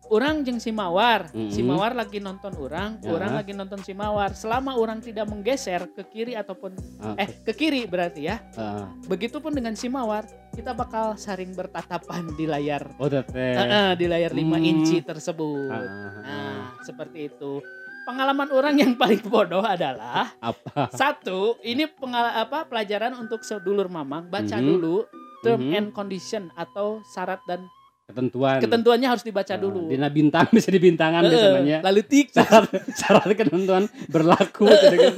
[0.10, 1.70] orang jeng si Mawar, si Mm-mm.
[1.70, 3.14] Mawar lagi nonton orang, Ya.
[3.14, 4.34] orang lagi nonton si Mawar.
[4.34, 8.42] Selama orang tidak menggeser ke kiri ataupun Ah, eh ke kiri berarti ya.
[8.50, 9.06] heeh.
[9.06, 13.22] Begitupun dengan si Mawar, kita bakal saring bertatapan di layar oh Eh,
[13.54, 14.66] eh, di layar 5 Hmm.
[14.66, 15.70] inci tersebut.
[15.70, 16.12] Heeh.
[16.20, 17.62] Nah, seperti itu.
[18.02, 24.26] Pengalaman orang yang paling bodoh adalah apa satu, ini pengal apa pelajaran untuk sedulur mamang,
[24.26, 24.66] baca Mhm.
[24.66, 25.06] dulu
[25.40, 25.74] term Mhm.
[25.74, 27.66] and condition atau syarat dan
[28.06, 29.86] ketentuan ketentuannya harus dibaca Heeh, dulu.
[29.86, 35.14] dina bintang bisa di bintangan Eh, biasanya Lalu tik syarat syarat ketentuan berlaku gitu kan.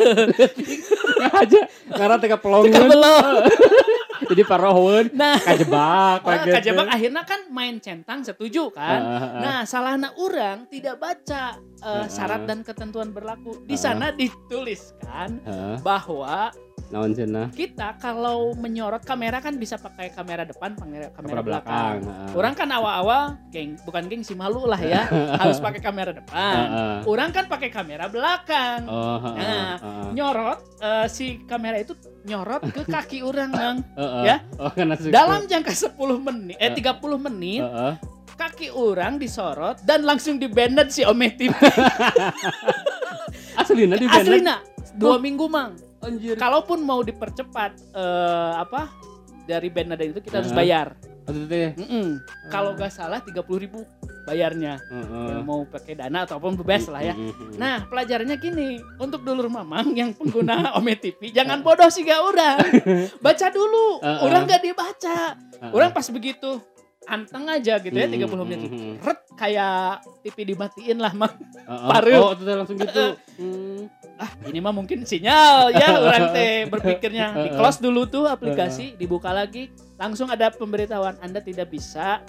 [1.41, 2.89] Aja karena teka pelongan
[4.31, 6.53] jadi parohun Nah, kajebak ah, gitu.
[6.53, 8.99] kajebak akhirnya kan main centang setuju kan.
[9.01, 9.41] Heeh, heeh.
[9.41, 12.05] Nah, salahnya orang tidak baca eh, Heeh.
[12.07, 13.63] syarat dan ketentuan berlaku.
[13.63, 16.53] Di sana dituliskan Heeh, bahwa
[16.91, 22.03] naon cenah kita kalau menyorot kamera kan bisa pakai kamera depan, kamera, kamera belakang.
[22.03, 22.35] belakang.
[22.35, 25.07] Orang kan awal-awal geng bukan geng si malu lah ya,
[25.41, 26.53] harus pakai kamera depan.
[27.07, 28.85] Orang kan pakai kamera belakang.
[28.85, 29.79] oh Nah,
[30.11, 31.95] Nyorot eh, si kamera itu
[32.27, 33.77] nyorot ke kaki orang, Bang.
[33.95, 34.23] heeh.
[34.27, 34.35] ya.
[34.59, 34.69] oh.
[35.09, 36.75] Dalam jangka 10 menit eh Eh.
[36.75, 37.63] 30 menit
[38.35, 41.53] kaki orang disorot dan langsung di banned si Ome TV.
[43.59, 44.43] aslina di Asli banned.
[44.43, 44.59] nak
[44.97, 45.77] dua minggu mang.
[46.01, 48.89] Anjir Kalaupun mau dipercepat eh, apa
[49.45, 50.93] dari banned itu kita harus bayar.
[51.31, 52.19] Teh Mm-mm.
[52.51, 53.85] Kalau nggak salah 30 ribu
[54.25, 54.77] bayarnya.
[54.89, 55.27] Heeh.
[55.31, 57.15] Ya, mau pakai dana ataupun bebas lah ya.
[57.15, 57.51] Mm, mm, mm.
[57.57, 62.57] Nah pelajarannya gini untuk dulur mamang yang pengguna Ome TV jangan bodoh sih gak orang
[63.25, 64.19] baca dulu Heeh.
[64.27, 65.71] orang gak dibaca Heeh.
[65.71, 66.59] orang pas begitu
[67.03, 68.95] anteng aja gitu ya Mm, 30 menit mm, mm.
[69.01, 69.85] ret kayak
[70.21, 71.89] TV dimatiin lah mang Heeh.
[71.89, 72.13] paru.
[72.13, 73.05] oh itu langsung gitu
[73.41, 73.89] Hmm.
[74.21, 79.33] ah ini mah mungkin sinyal ya orang teh berpikirnya di close dulu tuh aplikasi dibuka
[79.33, 82.21] lagi langsung ada pemberitahuan anda tidak bisa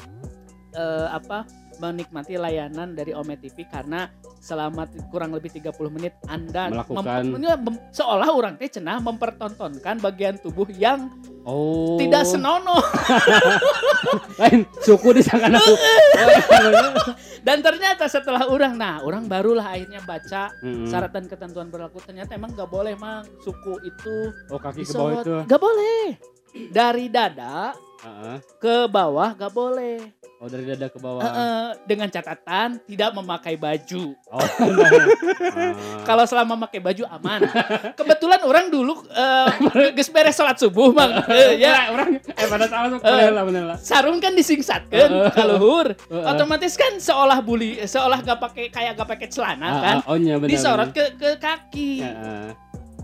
[0.73, 1.45] eh, apa
[1.77, 4.09] menikmati layanan dari Ome TV karena
[4.43, 10.67] selama kurang lebih 30 menit Anda Melakukan- mem- seolah orang teh cenah mempertontonkan bagian tubuh
[10.69, 11.07] yang
[11.43, 11.95] Oh.
[11.97, 12.79] tidak senonoh
[14.39, 15.75] lain suku aku.
[15.75, 16.95] Oh, iya,
[17.41, 20.87] dan ternyata setelah orang nah orang barulah akhirnya baca Mm-mm.
[20.87, 24.17] syarat dan ketentuan berlaku ternyata emang gak boleh mang suku itu
[24.49, 25.35] Oh kaki ke bawah itu.
[25.45, 26.15] gak boleh
[26.69, 28.37] dari dada Heeh.
[28.59, 30.01] ke bawah gak boleh
[30.37, 31.23] Oh dari dada ke bawah.
[31.23, 34.43] Eh, dengan catatan tidak memakai baju Oh.
[36.03, 37.47] Kalau selama memakai baju aman
[37.99, 39.07] kebetulan orang dulu
[39.95, 43.31] geus beres sholat subuh mang Eh, ya orang eh pada salah Eh.
[43.31, 43.79] lah.
[43.79, 46.27] sarung kan disingsatkan ka luhur Heeh.
[46.27, 50.43] otomatis kan seolah bully seolah gak pakai kayak gak pakai celana Ah, kan oh iya
[50.43, 50.51] bener.
[50.51, 52.51] disorot ke ke kaki Heeh.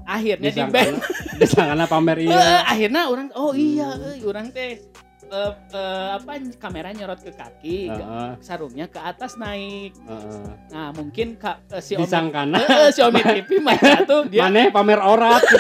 [0.09, 0.97] Akhirnya di band
[1.37, 2.65] disangkana pamer Eh, iya.
[2.65, 4.81] akhirnya orang oh iya eh, orang teh
[5.29, 8.31] eh, eh, apa kamera nyorot ke kaki ke- Heeh.
[8.41, 10.45] sarungnya ke atas naik Heeh.
[10.69, 14.69] nah mungkin ka, eh, si Disangkana Eh, eh, si Omi TV maca tuh dia maneh
[14.69, 15.45] pamer orat.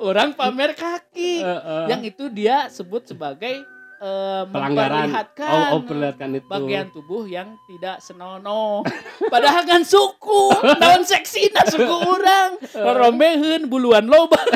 [0.00, 1.84] orang pamer kaki Heeh.
[1.86, 3.60] yang itu dia sebut sebagai
[4.00, 5.06] eh, pelanggaran.
[5.06, 6.48] memperlihatkan Oh, oh perlihatkan itu.
[6.48, 8.80] bagian tubuh yang tidak senonoh.
[9.28, 14.40] Padahal kan suku naon seksi suku orang romeheun buluan loba.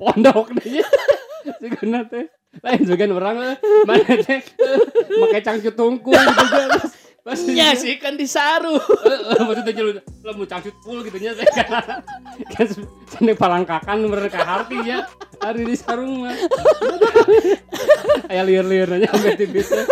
[0.00, 0.82] Pondok deh.
[1.60, 2.26] Sebenarnya teh.
[2.66, 3.54] Lain sebagian orang
[3.86, 4.42] mana teh?
[4.42, 4.78] Eh,
[5.22, 6.99] pakai cangcut tungkul gitu
[7.30, 7.38] kan.
[7.38, 8.74] Pas nya sih kan disaru.
[9.06, 9.90] Eh, maksudnya jadi
[10.26, 12.02] lo mau cangcut full gitu nya saya kan.
[12.50, 12.66] Kan
[13.06, 15.06] seneng palangkakan mereka harti ya.
[15.38, 16.34] Hari di sarung mah.
[18.26, 19.86] Aya liur-liur aja sampai tipis teh.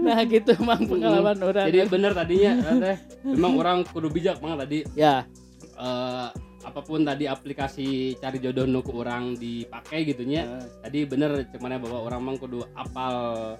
[0.00, 4.88] nah gitu mang pengalaman orang jadi bener tadinya teh memang orang kudu bijak mang tadi.
[4.96, 5.28] Ya.
[5.76, 6.28] Eh,
[6.68, 10.44] apa pun tadi aplikasi cari jodoh nu ku orang dipakai gitunya
[10.84, 13.56] tadi bener cuman bahwa orang mang kudu apal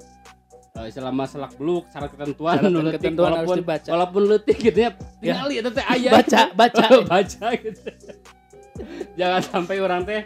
[0.79, 3.89] eh, selama selak beluk syarat ketentuan Syarat ketentuan harus walaupun dibaca.
[3.91, 7.83] walaupun letik gitu ya tinggal ya teh aya baca baca baca gitu
[9.15, 10.23] jangan sampai orang teh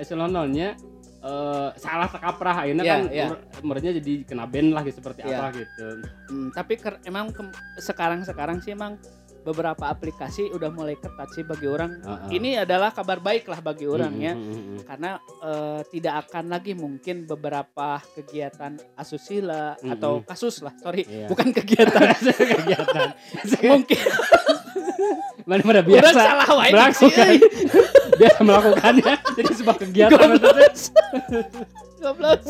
[0.00, 0.78] selonolnya
[1.18, 3.26] eh salah tekaprah akhirnya Ya, kan ya.
[3.58, 5.42] umurnya jadi kena band lah gitu, seperti Ya.
[5.42, 5.86] apa gitu
[6.26, 7.34] Hmm, tapi ker- emang
[7.78, 8.94] sekarang sekarang sih emang
[9.46, 12.02] beberapa aplikasi udah mulai ketat sih bagi orang.
[12.02, 12.42] Heeh.
[12.42, 14.34] ini adalah kabar baik lah bagi orang ya.
[14.34, 14.78] mm, mm, mm.
[14.82, 19.94] karena eh, tidak akan lagi mungkin beberapa kegiatan asusila Mm-mm.
[19.94, 21.06] atau kasus lah sorry.
[21.06, 21.30] Iya.
[21.30, 22.02] bukan kegiatan.
[22.56, 23.08] Kegiatan.
[23.72, 24.04] Mungkin.
[25.46, 26.10] Mana mana biasa.
[26.10, 27.28] Salah wae melakukan
[28.20, 29.14] biasa melakukannya.
[29.38, 30.28] Jadi sebuah kegiatan
[31.96, 32.40] Goblok.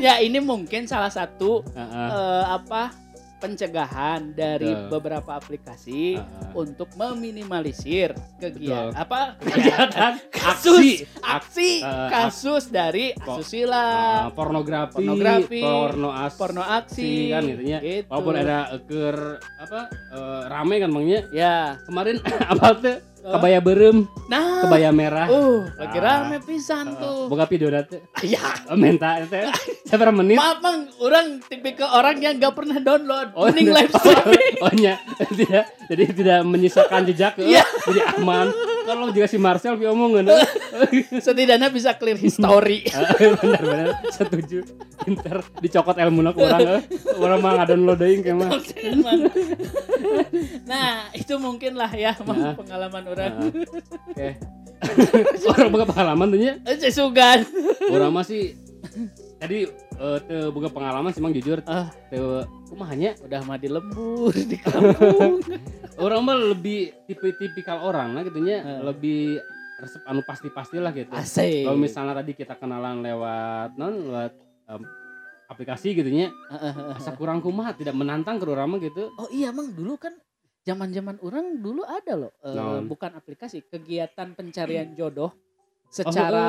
[0.00, 2.08] Ya ini mungkin salah satu Heeh.
[2.14, 3.03] eh, apa
[3.44, 4.88] pencegahan dari Betul.
[4.90, 6.56] beberapa aplikasi Heeh.
[6.56, 8.96] untuk meminimalisir kegiatan Betul.
[8.96, 16.62] apa kegiatan kasus aksi aksi Eh, kasus dari asusila Ah, pornografi, pornografi, porno as, porno
[16.62, 17.78] aksi kan gitu nya.
[17.80, 18.08] gitu.
[18.08, 19.16] Walaupun ada eker
[19.60, 21.20] apa eh, rame kan bangnya.
[21.30, 22.16] ya Kemarin
[22.52, 25.24] apa tuh kebaya berem, nah kebaya merah.
[25.26, 26.20] uh lagi Ah.
[26.20, 28.04] rame pisan Eh, tuh boga video teh.
[28.22, 29.48] ya Menta teh.
[29.82, 30.36] Seberapa menit?
[30.36, 33.76] maaf mang orang tipikal orang yang gak pernah download Oh, mending iya.
[33.78, 34.94] live streaming Oh, nya.
[35.26, 37.32] tidak, jadi tidak menyisakan jejak.
[37.38, 37.64] eh, Iya.
[37.64, 38.52] Jadi aman.
[38.84, 40.28] Kalau juga si Marcel vi omongan.
[41.24, 44.68] setidaknya bisa clear history Benar-benar setuju.
[45.04, 46.60] Pinter dicokot ilmu nak orang.
[46.70, 46.82] eh.
[47.14, 48.50] Orang mah ngadon deing kayak mah.
[50.64, 52.54] nah itu mungkin lah ya Nah.
[52.54, 53.32] pengalaman orang
[54.10, 54.28] Oke.
[55.48, 56.52] Orang boga pengalaman tuh nya.
[56.62, 57.40] Eh, Sesugan
[57.88, 58.52] Orang mah sih
[59.36, 61.88] tadi eh, teu boga pengalaman sih mang jujur Ah.
[62.08, 65.40] teu kumahanya udah mati lembur di kampung
[66.04, 68.80] orang mah lebih tipe tipikal orang nah gitunya Eh.
[68.82, 69.40] lebih
[69.74, 71.10] resep anu pasti-pasti lah gitu.
[71.10, 74.32] asik Kalau misalnya tadi kita kenalan lewat non lewat
[74.68, 74.82] em,
[75.48, 76.32] aplikasi gitunya
[76.96, 79.12] asa kurang kumaha tidak menantang ke orang gitu.
[79.20, 80.16] oh iya mang dulu kan
[80.64, 82.88] zaman-zaman orang dulu ada loh Naon?
[82.88, 85.32] bukan aplikasi kegiatan pencarian jodoh
[85.94, 86.42] Oh, secara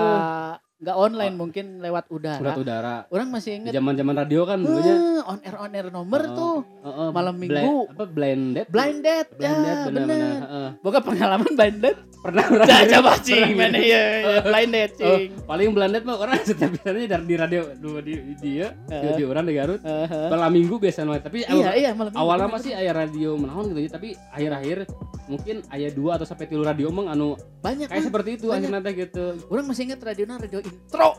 [0.75, 2.35] nggak online mungkin lewat udara.
[2.37, 2.95] Surat udara.
[3.07, 5.23] orang masih Di inget zaman-zaman radio kan dulunya.
[5.23, 6.57] on air on air nomor Oh, tuh.
[6.83, 7.75] Heeh, malam bla- minggu.
[7.89, 8.65] apa blended?
[8.67, 10.03] Blind date blind ya date benar.
[10.03, 10.69] bener heeh.
[10.81, 12.65] Boga pengalaman blind date pernah pernah.
[12.67, 15.29] Dah coba cing mana ya ya, blind Oh, cing.
[15.47, 19.15] paling blended mah orang setiap biasanya dari di radio dulu di, di dia di, Heeh.
[19.15, 19.79] di orang di Garut.
[19.79, 20.27] Heeh.
[20.27, 24.11] malam minggu biasanya tapi iya iya malam awalnya masih ayah radio menawan gitu ya tapi
[24.29, 24.91] akhir-akhir
[25.25, 27.33] mungkin ayah dua atau sampai tilu radio emang anu
[27.63, 29.41] banyak kayak seperti itu akhirnya gitu.
[29.47, 31.09] Orang masih inget radionya radio intro.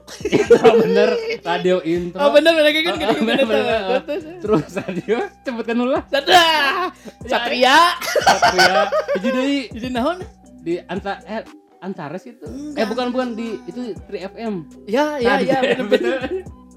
[0.66, 1.10] Oh, bener.
[1.46, 2.20] Radio intro.
[2.20, 4.00] Oh bener bener kayak gitu Oh, gitu bener, gitu bener, oh.
[4.02, 4.72] tuh terus.
[4.74, 6.02] Radio sebutkan dulu lah.
[6.10, 6.90] Dadah.
[7.24, 7.78] Satria.
[8.26, 8.90] Satria.
[9.18, 10.18] Hiji deui jadi naon?
[10.66, 11.46] di anta eh
[11.78, 12.42] Antares itu.
[12.42, 16.18] Enggak, eh bukan bukan di itu 3FM ya ya ya 3FM bener.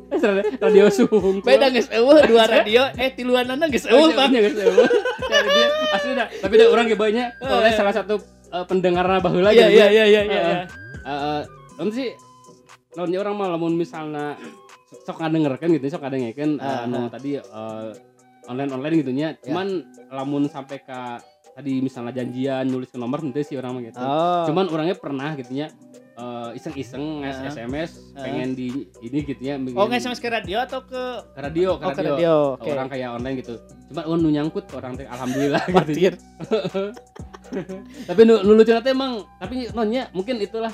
[0.10, 0.42] Bener.
[0.50, 0.58] Itu.
[0.58, 2.90] radio sung beda geus eueuh dua radio.
[2.98, 4.30] Eh tiluanana geus eueuh bang.
[4.30, 4.86] geus eueuh.
[5.30, 6.28] Dia asli dah.
[6.30, 7.30] Tapi ada orang ge banyak.
[7.42, 8.22] Oleh salah satu
[8.54, 10.40] uh, pendengar baheula iya iya iya iya iya
[11.06, 11.42] eh
[13.08, 14.36] sih lawan orang mah lamun misalnya
[15.06, 17.94] sok ngadengerkeun gitu sok ngadengekeun uh, anu tadi uh,
[18.50, 21.00] online online gitunya cuman lamun sampai ke
[21.54, 24.48] tadi misalnya janjian nulis ke nomor nanti sih orang gitu oh.
[24.50, 25.70] cuman orangnya pernah gitunya
[26.20, 27.48] uh, iseng-iseng uh.
[27.52, 28.24] SMS uh.
[28.24, 31.04] pengen di ini gitu ya oh nge SMS ke radio atau ke
[31.36, 32.36] ke radio ke oh, radio, ke radio.
[32.58, 32.72] Okay.
[32.74, 33.54] orang kayak online gitu
[33.92, 36.20] cuman oh nu nyangkut orang teh alhamdulillah gitu
[38.10, 40.74] tapi nu, nu lucu nanti emang tapi nonnya mungkin itulah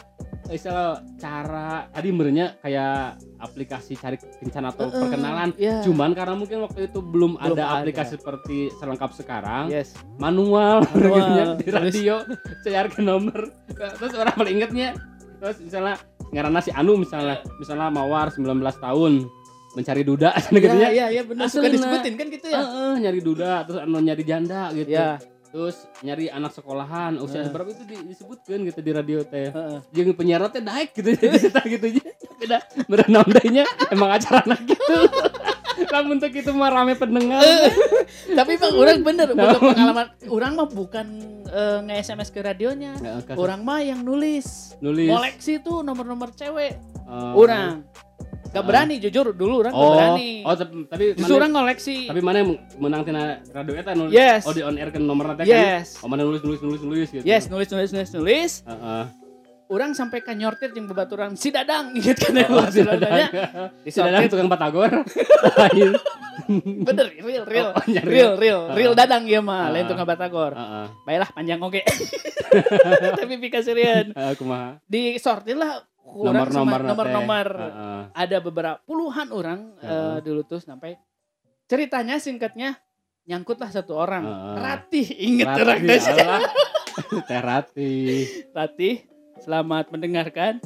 [0.54, 5.82] istilah cara tadi merenya kayak aplikasi cari kencan atau uh, perkenalan yeah.
[5.82, 9.98] cuman karena mungkin waktu itu belum, belum ada, ada aplikasi seperti selengkap sekarang yes.
[10.22, 11.58] manual, manual.
[11.58, 12.22] di radio
[12.62, 14.94] cari ke nomor terus orang paling ingetnya
[15.42, 15.96] terus misalnya
[16.30, 19.14] ngarana si Anu misalnya misalnya mawar 19 tahun
[19.76, 20.90] mencari duda gitu ya.
[20.90, 22.64] Iya iya benar suka disebutin kan gitu ya.
[22.64, 24.96] Uh, uh, nyari duda terus anu nyari janda gitu.
[24.96, 25.20] Ya
[25.56, 27.48] terus nyari anak sekolahan usia uh.
[27.48, 29.56] berapa itu di, disebutkan gitu di radio teh.
[29.56, 29.80] Uh.
[29.96, 32.04] yang penyiar teh naik gitu cerita gitu aja
[32.36, 32.60] beda
[32.92, 34.98] berenam daynya emang acara anak gitu.
[35.92, 37.44] Kamu untuk itu mah rame pendengar.
[38.32, 40.08] Tapi bang orang bener untuk pengalaman.
[40.32, 41.08] Orang mah bukan
[41.52, 42.96] uh, nge SMS ke radionya.
[43.36, 44.72] Orang mah yang nulis.
[44.80, 45.12] Nulis.
[45.12, 46.80] Koleksi tuh nomor-nomor cewek.
[47.04, 47.36] Uh.
[47.36, 47.84] orang
[48.56, 50.32] Gak berani jujur dulu orang oh, gak berani.
[50.48, 50.56] Oh,
[50.88, 52.08] tapi justru orang ngoleksi.
[52.08, 54.16] Tapi mana yang menang tina radio eta nulis?
[54.16, 54.48] Yes.
[54.48, 56.00] Oh di on air kan nomor nanti yes.
[56.00, 56.08] kan?
[56.08, 57.24] Oh mana nulis nulis nulis nulis gitu.
[57.28, 58.52] Yes, nulis nulis nulis nulis.
[58.64, 59.06] Uh -uh.
[59.66, 63.30] Orang sampai ke nyortir yang bebaturan si dadang inget kan ya oh, si dadangnya
[63.82, 64.94] si dadang tukang batagor
[66.86, 70.54] bener real real oh, real real real dadang ya mah lain tukang batagor
[71.02, 71.82] baiklah panjang oke
[73.18, 77.48] tapi pika serian aku mah di sortir lah nomor-nomor nomor-nomor.
[77.58, 80.96] Uh, ada beberapa puluhan orang uh, uh, dulu tuh sampai
[81.66, 82.78] ceritanya singkatnya
[83.26, 84.24] nyangkutlah satu orang.
[84.24, 85.82] Uh, Ratih inget orang
[87.28, 88.26] Teh Ratih.
[88.54, 88.96] Ratih
[89.42, 90.62] selamat mendengarkan.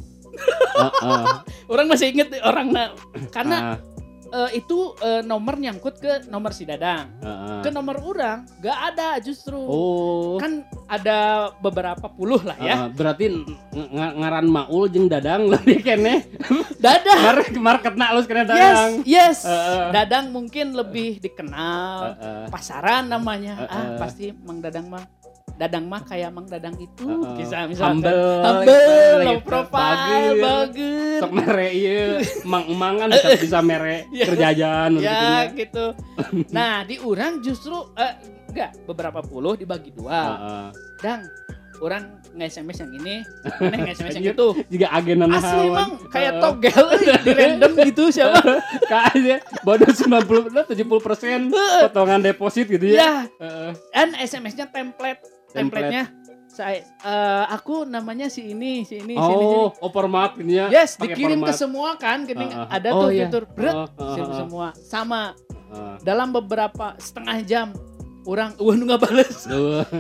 [0.78, 1.26] Uh, uh.
[1.68, 2.72] orang masih inget orang
[3.34, 3.89] karena uh
[4.32, 7.10] uh, itu uh, nomor nyangkut ke nomor si Dadang.
[7.22, 7.62] Uh-huh.
[7.66, 9.58] Ke nomor orang gak ada justru.
[9.58, 10.38] Oh.
[10.38, 12.76] Kan ada beberapa puluh lah ya.
[12.86, 16.26] Uh, berarti ng ngaran Maul jeng Dadang lebih kene.
[16.78, 17.22] Dadang.
[17.22, 19.04] Mar market nak lu kena Dadang.
[19.06, 19.50] Yes, yes.
[19.50, 22.18] Uh, Dadang mungkin lebih dikenal.
[22.18, 22.46] Uh, uh.
[22.50, 23.60] Pasaran namanya.
[23.60, 23.74] Uh, uh.
[23.74, 25.19] Ah, pasti Mang Dadang mah
[25.60, 27.04] Dadang mah kayak Mang Dadang itu.
[27.04, 31.20] Uh, kisah misalnya humble humble low profile bagus.
[31.20, 32.00] sok mere iya.
[32.48, 34.28] Mang mangan bisa bisa mere yeah.
[34.32, 35.92] kerjaan ya gitu
[36.56, 38.14] nah di orang justru uh,
[38.48, 40.16] enggak beberapa puluh dibagi dua.
[40.16, 40.68] Uh, uh.
[41.04, 41.28] dang
[41.80, 43.16] orang nge-SMS yang ini,
[43.64, 44.48] mana nge-SMS yang itu.
[44.68, 46.86] Juga agenan Asli emang kayak togel
[47.24, 48.60] di random gitu siapa?
[48.86, 51.40] Kayaknya bodoh 90 70 persen
[51.88, 53.26] potongan deposit gitu ya.
[53.40, 53.72] Ya.
[53.96, 55.39] Dan SMS-nya template.
[55.54, 56.04] Template-nya
[56.50, 60.58] saya uh, aku namanya si ini si ini oh, si ini oh oh format ini
[60.58, 61.54] ya yes dikirim format.
[61.54, 62.68] ke semua kan gini uh, uh.
[62.74, 63.30] ada oh, tuh iya.
[63.30, 65.38] fitur berat uh, uh, uh, semua sama
[65.70, 66.02] uh.
[66.02, 67.68] dalam beberapa setengah jam
[68.26, 69.46] orang uh nggak balas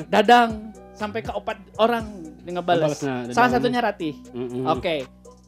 [0.09, 2.99] dadang sampai ke opat orang dengan balas.
[3.31, 4.19] Salah satunya Ratih.
[4.35, 4.63] Mm -hmm.
[4.67, 4.81] Oke.
[4.83, 4.99] Okay.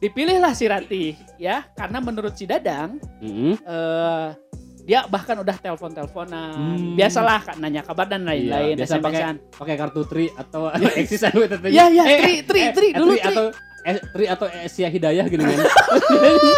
[0.02, 3.52] Dipilihlah si Ratih ya karena menurut si Dadang mm -hmm.
[3.62, 4.34] uh,
[4.82, 6.54] dia bahkan udah telepon-teleponan.
[6.58, 6.94] Hmm.
[6.98, 8.74] Biasalah kan nanya kabar dan lain-lain.
[8.74, 9.22] Iya, biasa pakai
[9.54, 13.22] pakai kartu tri atau eksis anu Iya iya eh, tri tri tri eh, dulu tri.
[13.22, 13.44] atau
[13.86, 15.58] eh, tri atau Asia Hidayah gini kan.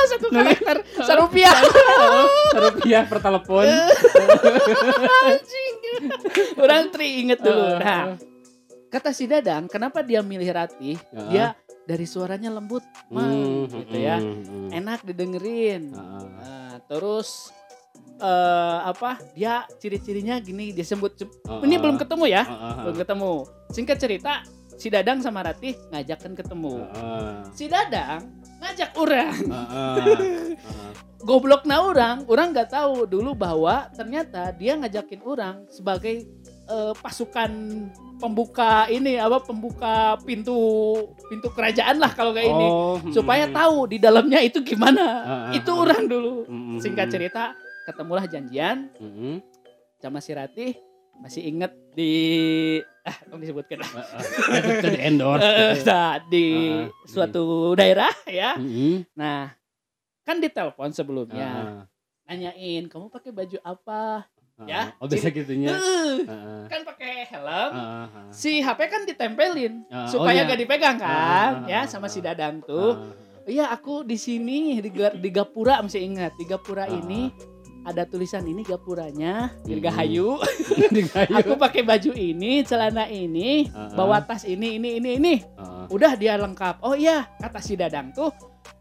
[0.08, 1.56] Satu karakter serupiah.
[2.56, 3.66] serupiah per telepon.
[5.28, 5.74] Anjing.
[6.56, 7.76] Orang tri inget dulu.
[7.76, 8.16] Nah,
[8.88, 11.28] kata si Dadang kenapa dia milih Ratih -huh.
[11.28, 11.52] dia
[11.84, 12.80] dari suaranya lembut
[13.12, 17.52] mah hmm, gitu ya hmm, enak didengerin uh nah, terus
[18.20, 22.42] uh, apa dia ciri-cirinya gini dia sebut uh ini belum ketemu ya?
[22.44, 22.74] uh -huh.
[22.86, 23.32] belum ketemu.
[23.72, 24.32] Singkat cerita
[24.74, 26.74] si Dadang sama Ratih ngajakkan ketemu.
[26.82, 27.34] Uh -huh.
[27.54, 28.22] si Dadang
[28.62, 29.36] ngajak orang.
[29.48, 29.94] Uh uh
[30.54, 30.92] -huh.
[31.24, 36.28] goblok na orang orang nggak tahu dulu bahwa ternyata dia ngajakin orang sebagai
[36.68, 37.50] uh, pasukan
[38.20, 40.56] pembuka ini apa pembuka pintu
[41.28, 42.66] pintu kerajaan lah kalau kayak ini.
[42.68, 45.04] Oh, supaya mm, tahu di dalamnya itu gimana.
[45.24, 46.32] Uh, itu uh, orang dulu.
[46.48, 47.52] Uh, singkat cerita
[47.84, 49.38] ketemulah janjian uh,
[50.00, 50.72] sama si Ratih
[51.22, 52.12] masih inget di
[53.08, 53.78] ah kamu disebutkan.
[53.84, 55.44] Uh, uh, di endorse.
[55.84, 58.56] Nah, di uh, suatu daerah ya.
[58.56, 59.52] Uh, nah
[60.24, 61.82] kan ditelepon sebelumnya uh,
[62.24, 64.24] nanyain kamu pakai baju apa?
[64.64, 65.74] Ya oh bisa gitunya.
[65.74, 67.70] Uh, uh, kan pakai helm.
[67.74, 70.50] Uh, uh, si HP kan ditempelin uh, supaya oh, iya.
[70.54, 72.94] gak dipegang kan uh, uh, ya sama si dadang tuh.
[73.44, 76.32] Uh, iya aku di sini di, di Gapura masih ingat.
[76.38, 76.94] Di Gapura uh.
[77.04, 77.34] ini
[77.84, 80.40] ada tulisan ini gapuranya Dirgahayu.
[80.94, 81.36] Hmm.
[81.36, 83.94] aku pakai baju ini, celana ini, uh -uh.
[83.94, 85.34] bawa tas ini, ini, ini, ini.
[85.54, 85.94] Uh -uh.
[85.94, 86.82] Udah dia lengkap.
[86.82, 88.32] Oh iya, kata si Dadang tuh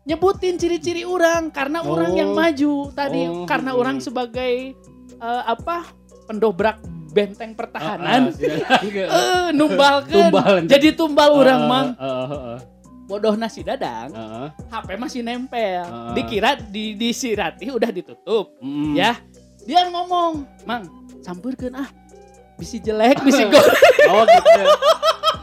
[0.04, 1.96] nyebutin ciri-ciri orang karena oh.
[1.96, 3.48] orang yang maju tadi oh.
[3.48, 4.76] karena orang sebagai
[5.20, 5.88] uh, apa
[6.28, 6.80] pendobrak
[7.14, 8.34] benteng pertahanan.
[8.34, 8.58] Uh,
[9.06, 10.66] uh, uh, numbalkan.
[10.66, 11.88] Jadi tumbal uh, orang mang.
[11.96, 12.73] Uh, uh, uh
[13.06, 14.50] bodoh nasi dadang, uh.
[14.72, 15.84] HP masih nempel.
[15.84, 16.16] Uh.
[16.16, 18.96] Dikira di di si Ratih udah ditutup, mm.
[18.96, 19.20] ya.
[19.64, 20.88] Dia ngomong, "Mang,
[21.24, 21.90] campurkan ah.
[22.60, 23.80] Bisi jelek, bisi goreng."
[24.12, 24.64] oh gitu.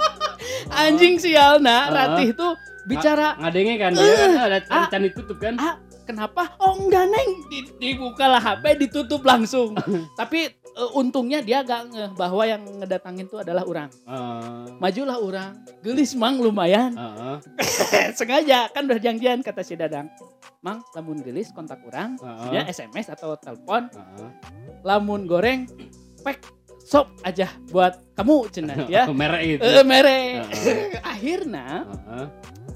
[0.81, 1.93] Anjing sial nah, uh.
[1.93, 2.53] Ratih tuh
[2.89, 5.55] bicara ngadenge kan dia uh, ada ah, can ditutup kan?
[5.61, 5.77] Ah,
[6.09, 6.57] kenapa?
[6.59, 7.31] Oh enggak neng,
[7.77, 9.77] dibuka lah HP ditutup langsung.
[10.17, 13.91] Tapi uh, untungnya dia gak ngeh bahwa yang ngedatangin itu adalah orang.
[14.05, 14.67] Uh.
[14.79, 16.95] Majulah orang, gelis mang lumayan.
[16.95, 17.39] Uh.
[18.19, 20.11] Sengaja kan udah janjian kata si Dadang.
[20.61, 22.53] Mang, lamun gelis kontak orang, uh.
[22.53, 23.89] ya SMS atau telepon.
[23.97, 24.31] Uh.
[24.85, 25.65] Lamun goreng,
[26.21, 26.61] pek
[26.91, 29.07] sok aja buat kamu cina ya.
[29.15, 29.63] mere itu.
[29.63, 30.43] Uh, mere.
[30.43, 30.99] Uh.
[31.15, 32.27] Akhirnya uh.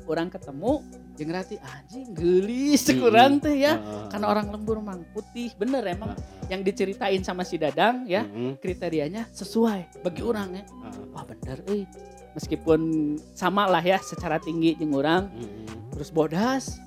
[0.07, 0.85] orang ketemu
[1.15, 3.79] jeung rati anjing gelis kurang teh ya.
[3.79, 6.19] Uh, karena orang lembur mang putih bener emang uh,
[6.51, 10.65] yang diceritain sama si Dadang ya uh, kriterianya sesuai bagi orang ya.
[10.71, 11.87] Uh, wah bener eh.
[12.35, 16.79] Meskipun sama lah ya secara tinggi jeung orang uh, terus bodas.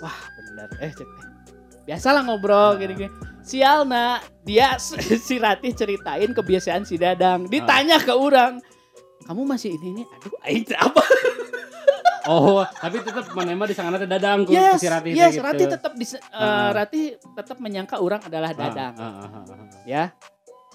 [0.00, 1.08] Wah bener eh cek
[1.88, 3.08] biasalah ngobrol gini-gini.
[3.44, 4.24] Sial nak.
[4.44, 4.80] Dia
[5.28, 7.48] si Ratih ceritain kebiasaan si Dadang.
[7.48, 8.60] Ditanya ke orang
[9.28, 10.32] kamu masih ini ini aduh
[10.80, 11.04] apa
[12.28, 15.48] Oh, tapi tetap mana di sana dadang ku yes, si Rati Yes, gitu.
[15.48, 16.68] Rati tetap di uh, uh.
[16.76, 18.92] Rati tetap menyangka orang adalah dadang.
[18.94, 19.68] Uh, uh, uh.
[19.88, 20.12] Ya.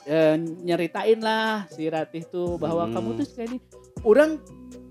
[0.03, 0.35] E,
[0.65, 2.93] nyeritain lah si Rati tuh bahwa hmm.
[2.97, 3.57] kamu tuh ini
[4.03, 4.41] orang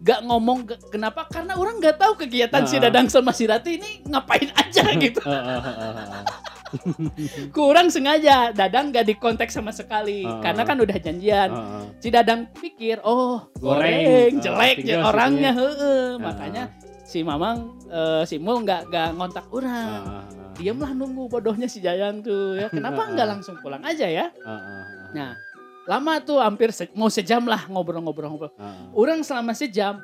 [0.02, 3.76] gak ngomong gak, kenapa karena orang gak tahu kegiatan uh, si Dadang sama si Rati
[3.76, 5.20] ini ngapain aja gitu.
[5.22, 6.51] Uh, uh, uh, uh.
[7.56, 11.50] kurang sengaja dadang gak dikontak sama sekali uh, karena kan udah janjian.
[11.52, 15.52] Uh, si dadang pikir oh goreng, goreng jelek uh, orangnya.
[15.52, 16.64] heeh uh, makanya
[17.04, 20.24] si mamang uh, si mul nggak nggak ngontak orang uh,
[20.56, 22.68] diamlah nunggu bodohnya si jayang tuh ya.
[22.72, 24.32] Kenapa nggak langsung pulang aja ya?
[24.40, 25.36] Uh, uh, nah
[25.82, 28.54] lama tuh hampir se mau sejam lah ngobrol-ngobrol-ngobrol.
[28.54, 29.98] Uh, orang selama sejam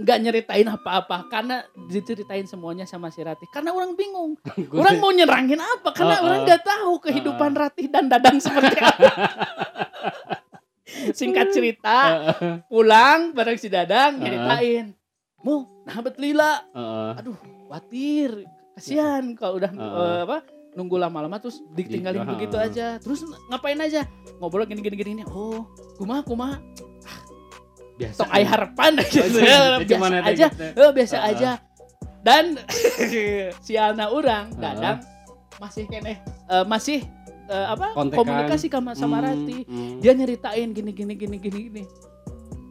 [0.00, 3.44] nggak nyeritain apa-apa karena diceritain semuanya sama si Ratih.
[3.52, 4.40] Karena orang bingung.
[4.80, 5.92] Orang mau nyerangin apa?
[5.92, 6.26] Karena uh, uh.
[6.26, 9.12] orang nggak tahu kehidupan uh, Ratih dan Dadang seperti apa.
[11.12, 11.96] Singkat cerita
[12.66, 14.96] pulang bareng si Dadang nyeritain.
[15.44, 16.52] Mau nah lila.
[17.20, 17.36] Aduh
[17.68, 18.48] khawatir.
[18.74, 20.38] Kasihan kalau udah uh, apa
[20.72, 22.96] nunggu lama-lama terus ditinggalin begitu aja.
[22.96, 24.08] Terus ngapain aja?
[24.40, 25.68] Ngobrol gini gini gini oh
[26.00, 26.56] kumah kumah
[28.00, 30.46] biasa tok ai harapan gitu ya, biasa aja.
[30.48, 30.64] gitu.
[30.80, 31.50] oh, biasa uh, aja.
[32.20, 32.44] Dan
[33.66, 34.98] si anak orang uh, dadang
[35.60, 37.04] masih kene uh, masih
[37.52, 38.18] uh, apa Kontekan.
[38.24, 39.58] komunikasi sama sama hmm, Rati.
[39.68, 39.94] hmm.
[40.00, 41.84] dia nyeritain gini gini gini gini gini.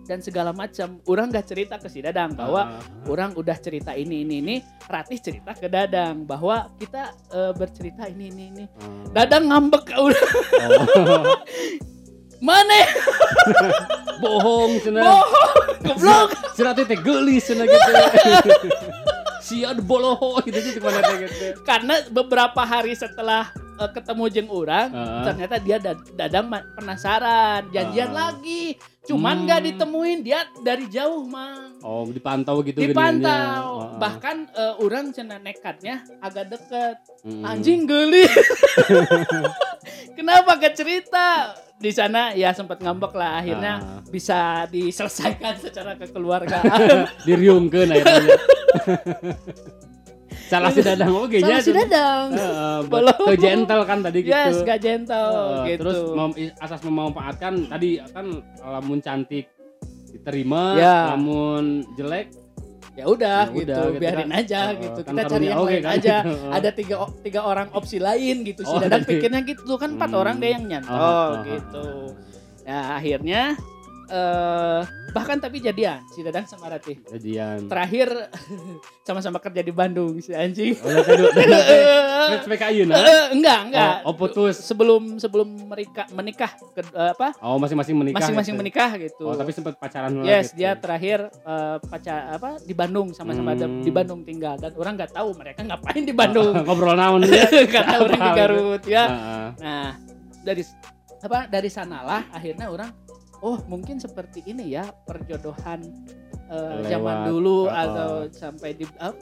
[0.10, 0.98] Dan segala macam.
[1.06, 4.56] Orang gak cerita ke si Dadang bahwa uh, orang udah cerita ini ini ini.
[4.90, 8.66] Ratih cerita ke Dadang bahwa kita uh, bercerita ini ini ini.
[8.82, 9.94] Uh, Dadang ngambek.
[9.94, 10.30] Ke orang
[10.98, 11.38] oh.
[12.40, 12.80] mana?
[14.24, 16.30] Bohong cina bohong goblok.
[16.56, 17.92] Cina teh gelis cina gitu.
[19.50, 21.56] Siad boloho gitu sih cuma gitu.
[21.64, 25.24] Karena beberapa hari setelah uh, ketemu jeng orang uh.
[25.24, 25.80] ternyata dia
[26.14, 28.28] dadang penasaran janjian uh.
[28.28, 28.76] lagi.
[29.08, 29.68] Cuman nggak hmm.
[29.74, 31.80] ditemuin dia dari jauh mang.
[31.82, 33.96] Oh dipantau gitu dipantau.
[33.96, 33.98] Uh.
[33.98, 37.00] bahkan uh, orang cina nekatnya agak deket.
[37.24, 37.48] Hmm.
[37.48, 38.28] anjing geli.
[40.20, 43.40] Kenapa gak cerita di sana ya sempat ngambek lah.
[43.40, 44.04] Akhirnya uh.
[44.12, 48.38] bisa diselesaikan secara kekeluargaan diriungkeun akhirnya.
[50.50, 51.14] Salah si dadang.
[51.14, 52.34] Oke okay, salah si dadang.
[52.34, 52.82] Uh,
[53.30, 54.34] ke gentle kan tadi gitu.
[54.34, 55.86] Yes gak gentle uh, gitu.
[55.86, 59.46] terus mem asas memanfaatkan tadi kan lamun cantik
[60.10, 61.14] diterima ya.
[61.14, 62.34] lamun jelek
[63.00, 64.40] ya udah ya gitu, gitu biarin kan.
[64.44, 65.00] aja uh, gitu.
[65.08, 65.96] kan kita cari yang okay, lain kan?
[65.96, 66.16] aja.
[66.60, 68.62] Ada tiga tiga orang opsi lain gitu.
[68.68, 70.22] Si oh, dadang pikirnya gitu kan empat hmm.
[70.22, 71.88] orang deh yang nyantol oh, gitu.
[72.68, 73.42] Ya akhirnya
[74.10, 76.98] uh, bahkan tapi jadian si Dadang sama Ratih.
[77.10, 77.66] Jadian.
[77.70, 78.30] Terakhir
[79.08, 80.78] sama-sama kerja di Bandung si anjing.
[80.82, 83.30] Oh, PKU nah?
[83.34, 83.96] enggak, enggak.
[84.06, 84.62] Oh, oh, putus.
[84.62, 87.34] Sebelum sebelum mereka menikah ke, uh, apa?
[87.42, 88.22] Oh, masing-masing menikah.
[88.22, 88.62] Masing-masing gitu.
[88.62, 89.26] menikah gitu.
[89.26, 90.62] Oh, tapi sempat pacaran Yes, gitu.
[90.62, 93.82] dia terakhir uh, pacar apa di Bandung sama-sama hmm.
[93.82, 96.54] di Bandung tinggal dan orang nggak tahu mereka ngapain di Bandung.
[96.68, 97.46] Ngobrol naon ya.
[97.66, 99.04] Karena orang di Garut ya.
[99.58, 99.90] Nah,
[100.46, 100.64] dari
[101.20, 103.09] apa dari sanalah akhirnya orang
[103.42, 105.84] oh mungkin seperti ini ya perjodohan
[106.52, 109.16] uh, zaman dulu uh, atau sampai di uh,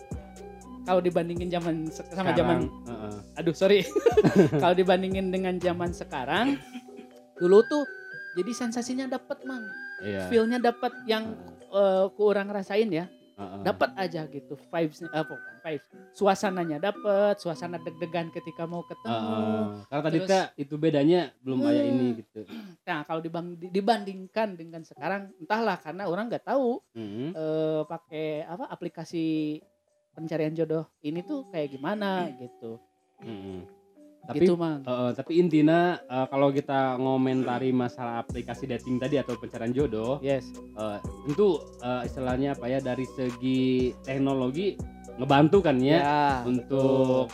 [0.88, 3.16] kalau dibandingin zaman sama zaman uh -uh.
[3.36, 3.84] aduh sorry
[4.62, 6.56] kalau dibandingin dengan zaman sekarang
[7.38, 7.84] dulu tuh
[8.40, 9.66] jadi sensasinya dapat mang
[10.02, 10.30] iya.
[10.32, 11.36] feelnya dapat yang
[11.74, 13.06] uh, kurang rasain ya
[13.38, 13.62] uh-uh.
[13.68, 15.26] dapat aja gitu vibes uh,
[15.68, 19.12] vibes suasananya dapat suasana deg-degan ketika mau ketemu.
[19.14, 22.42] Uh, karena tadi Terus, itu bedanya belum kayak hmm, ini gitu.
[22.88, 27.30] Nah kalau dibang, dibandingkan dengan sekarang entahlah karena orang nggak tahu uh-huh.
[27.36, 29.60] uh, pakai apa aplikasi
[30.16, 32.82] pencarian jodoh ini tuh kayak gimana gitu.
[33.22, 33.78] Uh-huh
[34.28, 34.84] tapi gitu, mang.
[34.84, 40.52] Uh, tapi intinya uh, kalau kita ngomentari masalah aplikasi dating tadi atau pencarian jodoh yes.
[40.76, 44.76] uh, tentu uh, istilahnya apa ya dari segi teknologi
[45.18, 47.28] ngebantu kan ya, ya untuk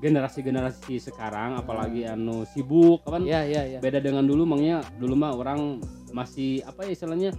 [0.00, 2.14] generasi-generasi sekarang apalagi hmm.
[2.16, 3.78] anu sibuk kan ya, ya, ya.
[3.82, 5.82] beda dengan dulu mangnya dulu mah orang
[6.14, 7.30] masih apa ya istilahnya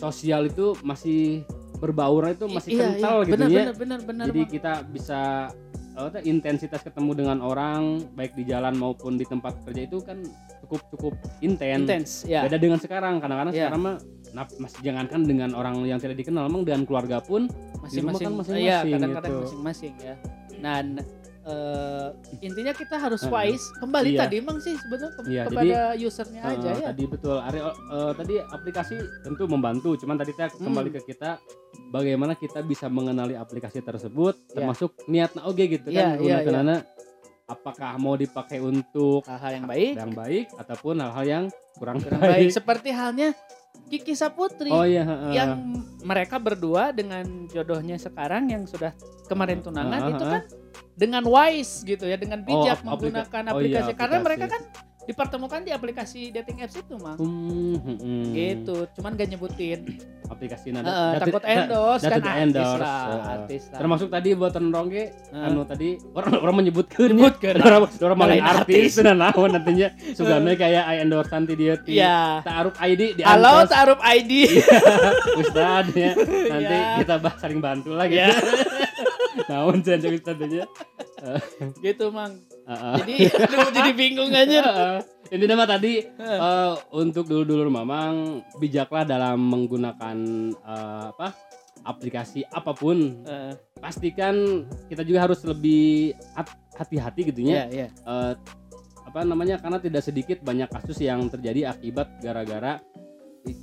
[0.00, 1.44] sosial itu masih
[1.78, 3.26] berbaur itu masih iya, kental iya.
[3.26, 4.50] gitu benar, ya benar, benar, benar, jadi bang.
[4.54, 5.20] kita bisa
[5.98, 10.22] uh, intensitas ketemu dengan orang baik di jalan maupun di tempat kerja itu kan
[10.64, 11.84] cukup cukup intens.
[11.84, 12.46] Intens, ya.
[12.46, 13.68] Beda dengan sekarang, kadang-kadang yeah.
[13.68, 13.96] sekarang mah
[14.32, 17.48] nah, masih jangankan dengan orang yang tidak dikenal, memang dengan keluarga pun
[17.80, 18.64] masing-masing kan masing-masing.
[18.64, 19.44] Iya, kadang-kadang gitu.
[19.46, 20.14] masing-masing ya.
[20.62, 20.78] Nah,
[21.46, 22.08] uh,
[22.42, 24.20] intinya kita harus wise kembali iya.
[24.26, 27.58] tadi emang sih sebenarnya ke iya, kepada jadi, usernya uh, aja ya tadi betul Ari
[27.60, 30.62] uh, tadi aplikasi tentu membantu cuman tadi kita hmm.
[30.62, 31.30] kembali ke kita
[31.90, 34.54] bagaimana kita bisa mengenali aplikasi tersebut yeah.
[34.54, 36.40] termasuk niatnya oke gitu yeah, kan yeah.
[36.42, 36.80] yeah.
[37.50, 41.44] apakah mau dipakai untuk hal-hal yang baik yang baik ataupun hal-hal yang
[41.76, 42.48] kurang, kurang baik.
[42.48, 43.34] baik seperti halnya
[43.88, 48.94] Kiki Saputri oh, iya, uh, yang mereka berdua dengan jodohnya sekarang yang sudah
[49.26, 50.42] kemarin tunangan uh, uh, itu kan
[50.92, 53.92] dengan wise gitu ya dengan bijak oh, menggunakan aplikasi, oh, iya, aplikasi.
[53.96, 54.62] Karena mereka kan
[55.02, 58.24] dipertemukan di aplikasi dating apps itu mah hmm, hmm, hmm.
[58.34, 59.80] gitu cuman gak nyebutin.
[60.32, 62.22] Aplikasi nada uh, takut endorse kan?
[62.24, 63.78] artis endorse, lah, uh, artis lah.
[63.84, 65.44] termasuk tadi buat rongge uh.
[65.44, 67.54] anu tadi orang orang menyebutkan menyebutkan.
[67.60, 68.96] Orang orang main artis.
[68.96, 69.88] dan naon nantinya.
[70.14, 71.74] Sugana kayak I endorse nanti dia.
[71.76, 72.40] Ti yeah.
[72.46, 74.78] taaruf ID di halo taaruf ID iya,
[75.42, 76.12] Ustad ya.
[76.16, 76.96] Nanti yeah.
[77.02, 78.32] kita bahas saling bantu lagi yeah.
[79.50, 80.64] naon jadi tadinya
[81.82, 82.34] gitu mang
[82.68, 83.16] uh, jadi
[83.76, 84.98] jadi bingung aja uh,
[85.32, 90.16] ini nama tadi uh, untuk dulu-dulu mamang bijaklah dalam menggunakan
[90.62, 91.34] uh, apa
[91.82, 93.26] aplikasi apa pun.
[93.26, 93.54] Uh.
[93.82, 96.14] pastikan kita juga harus lebih
[96.78, 97.90] hati-hati gitu ya yeah, yeah.
[98.06, 98.38] Uh,
[99.02, 102.78] apa namanya karena tidak sedikit banyak kasus yang terjadi akibat gara-gara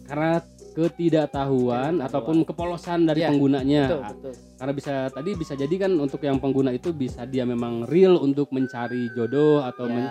[0.06, 0.44] karena
[0.88, 3.84] ketidaktahuan ataupun kepolosan dari ya, penggunanya.
[3.92, 4.34] Betul, betul.
[4.56, 8.54] Karena bisa tadi bisa jadi kan untuk yang pengguna itu bisa dia memang real untuk
[8.56, 9.94] mencari jodoh atau ya.
[9.94, 10.06] men,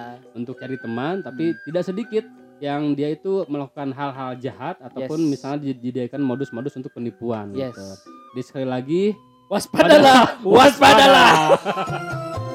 [0.44, 1.58] untuk cari teman, tapi hmm.
[1.68, 2.24] tidak sedikit
[2.58, 5.30] yang dia itu melakukan hal-hal jahat ataupun yes.
[5.38, 7.54] misalnya dijadikan modus-modus untuk penipuan.
[7.54, 7.72] Yes.
[7.72, 7.86] Gitu.
[8.34, 9.02] Jadi sekali lagi
[9.48, 11.32] waspadalah, waspadalah.
[11.56, 12.44] waspadalah.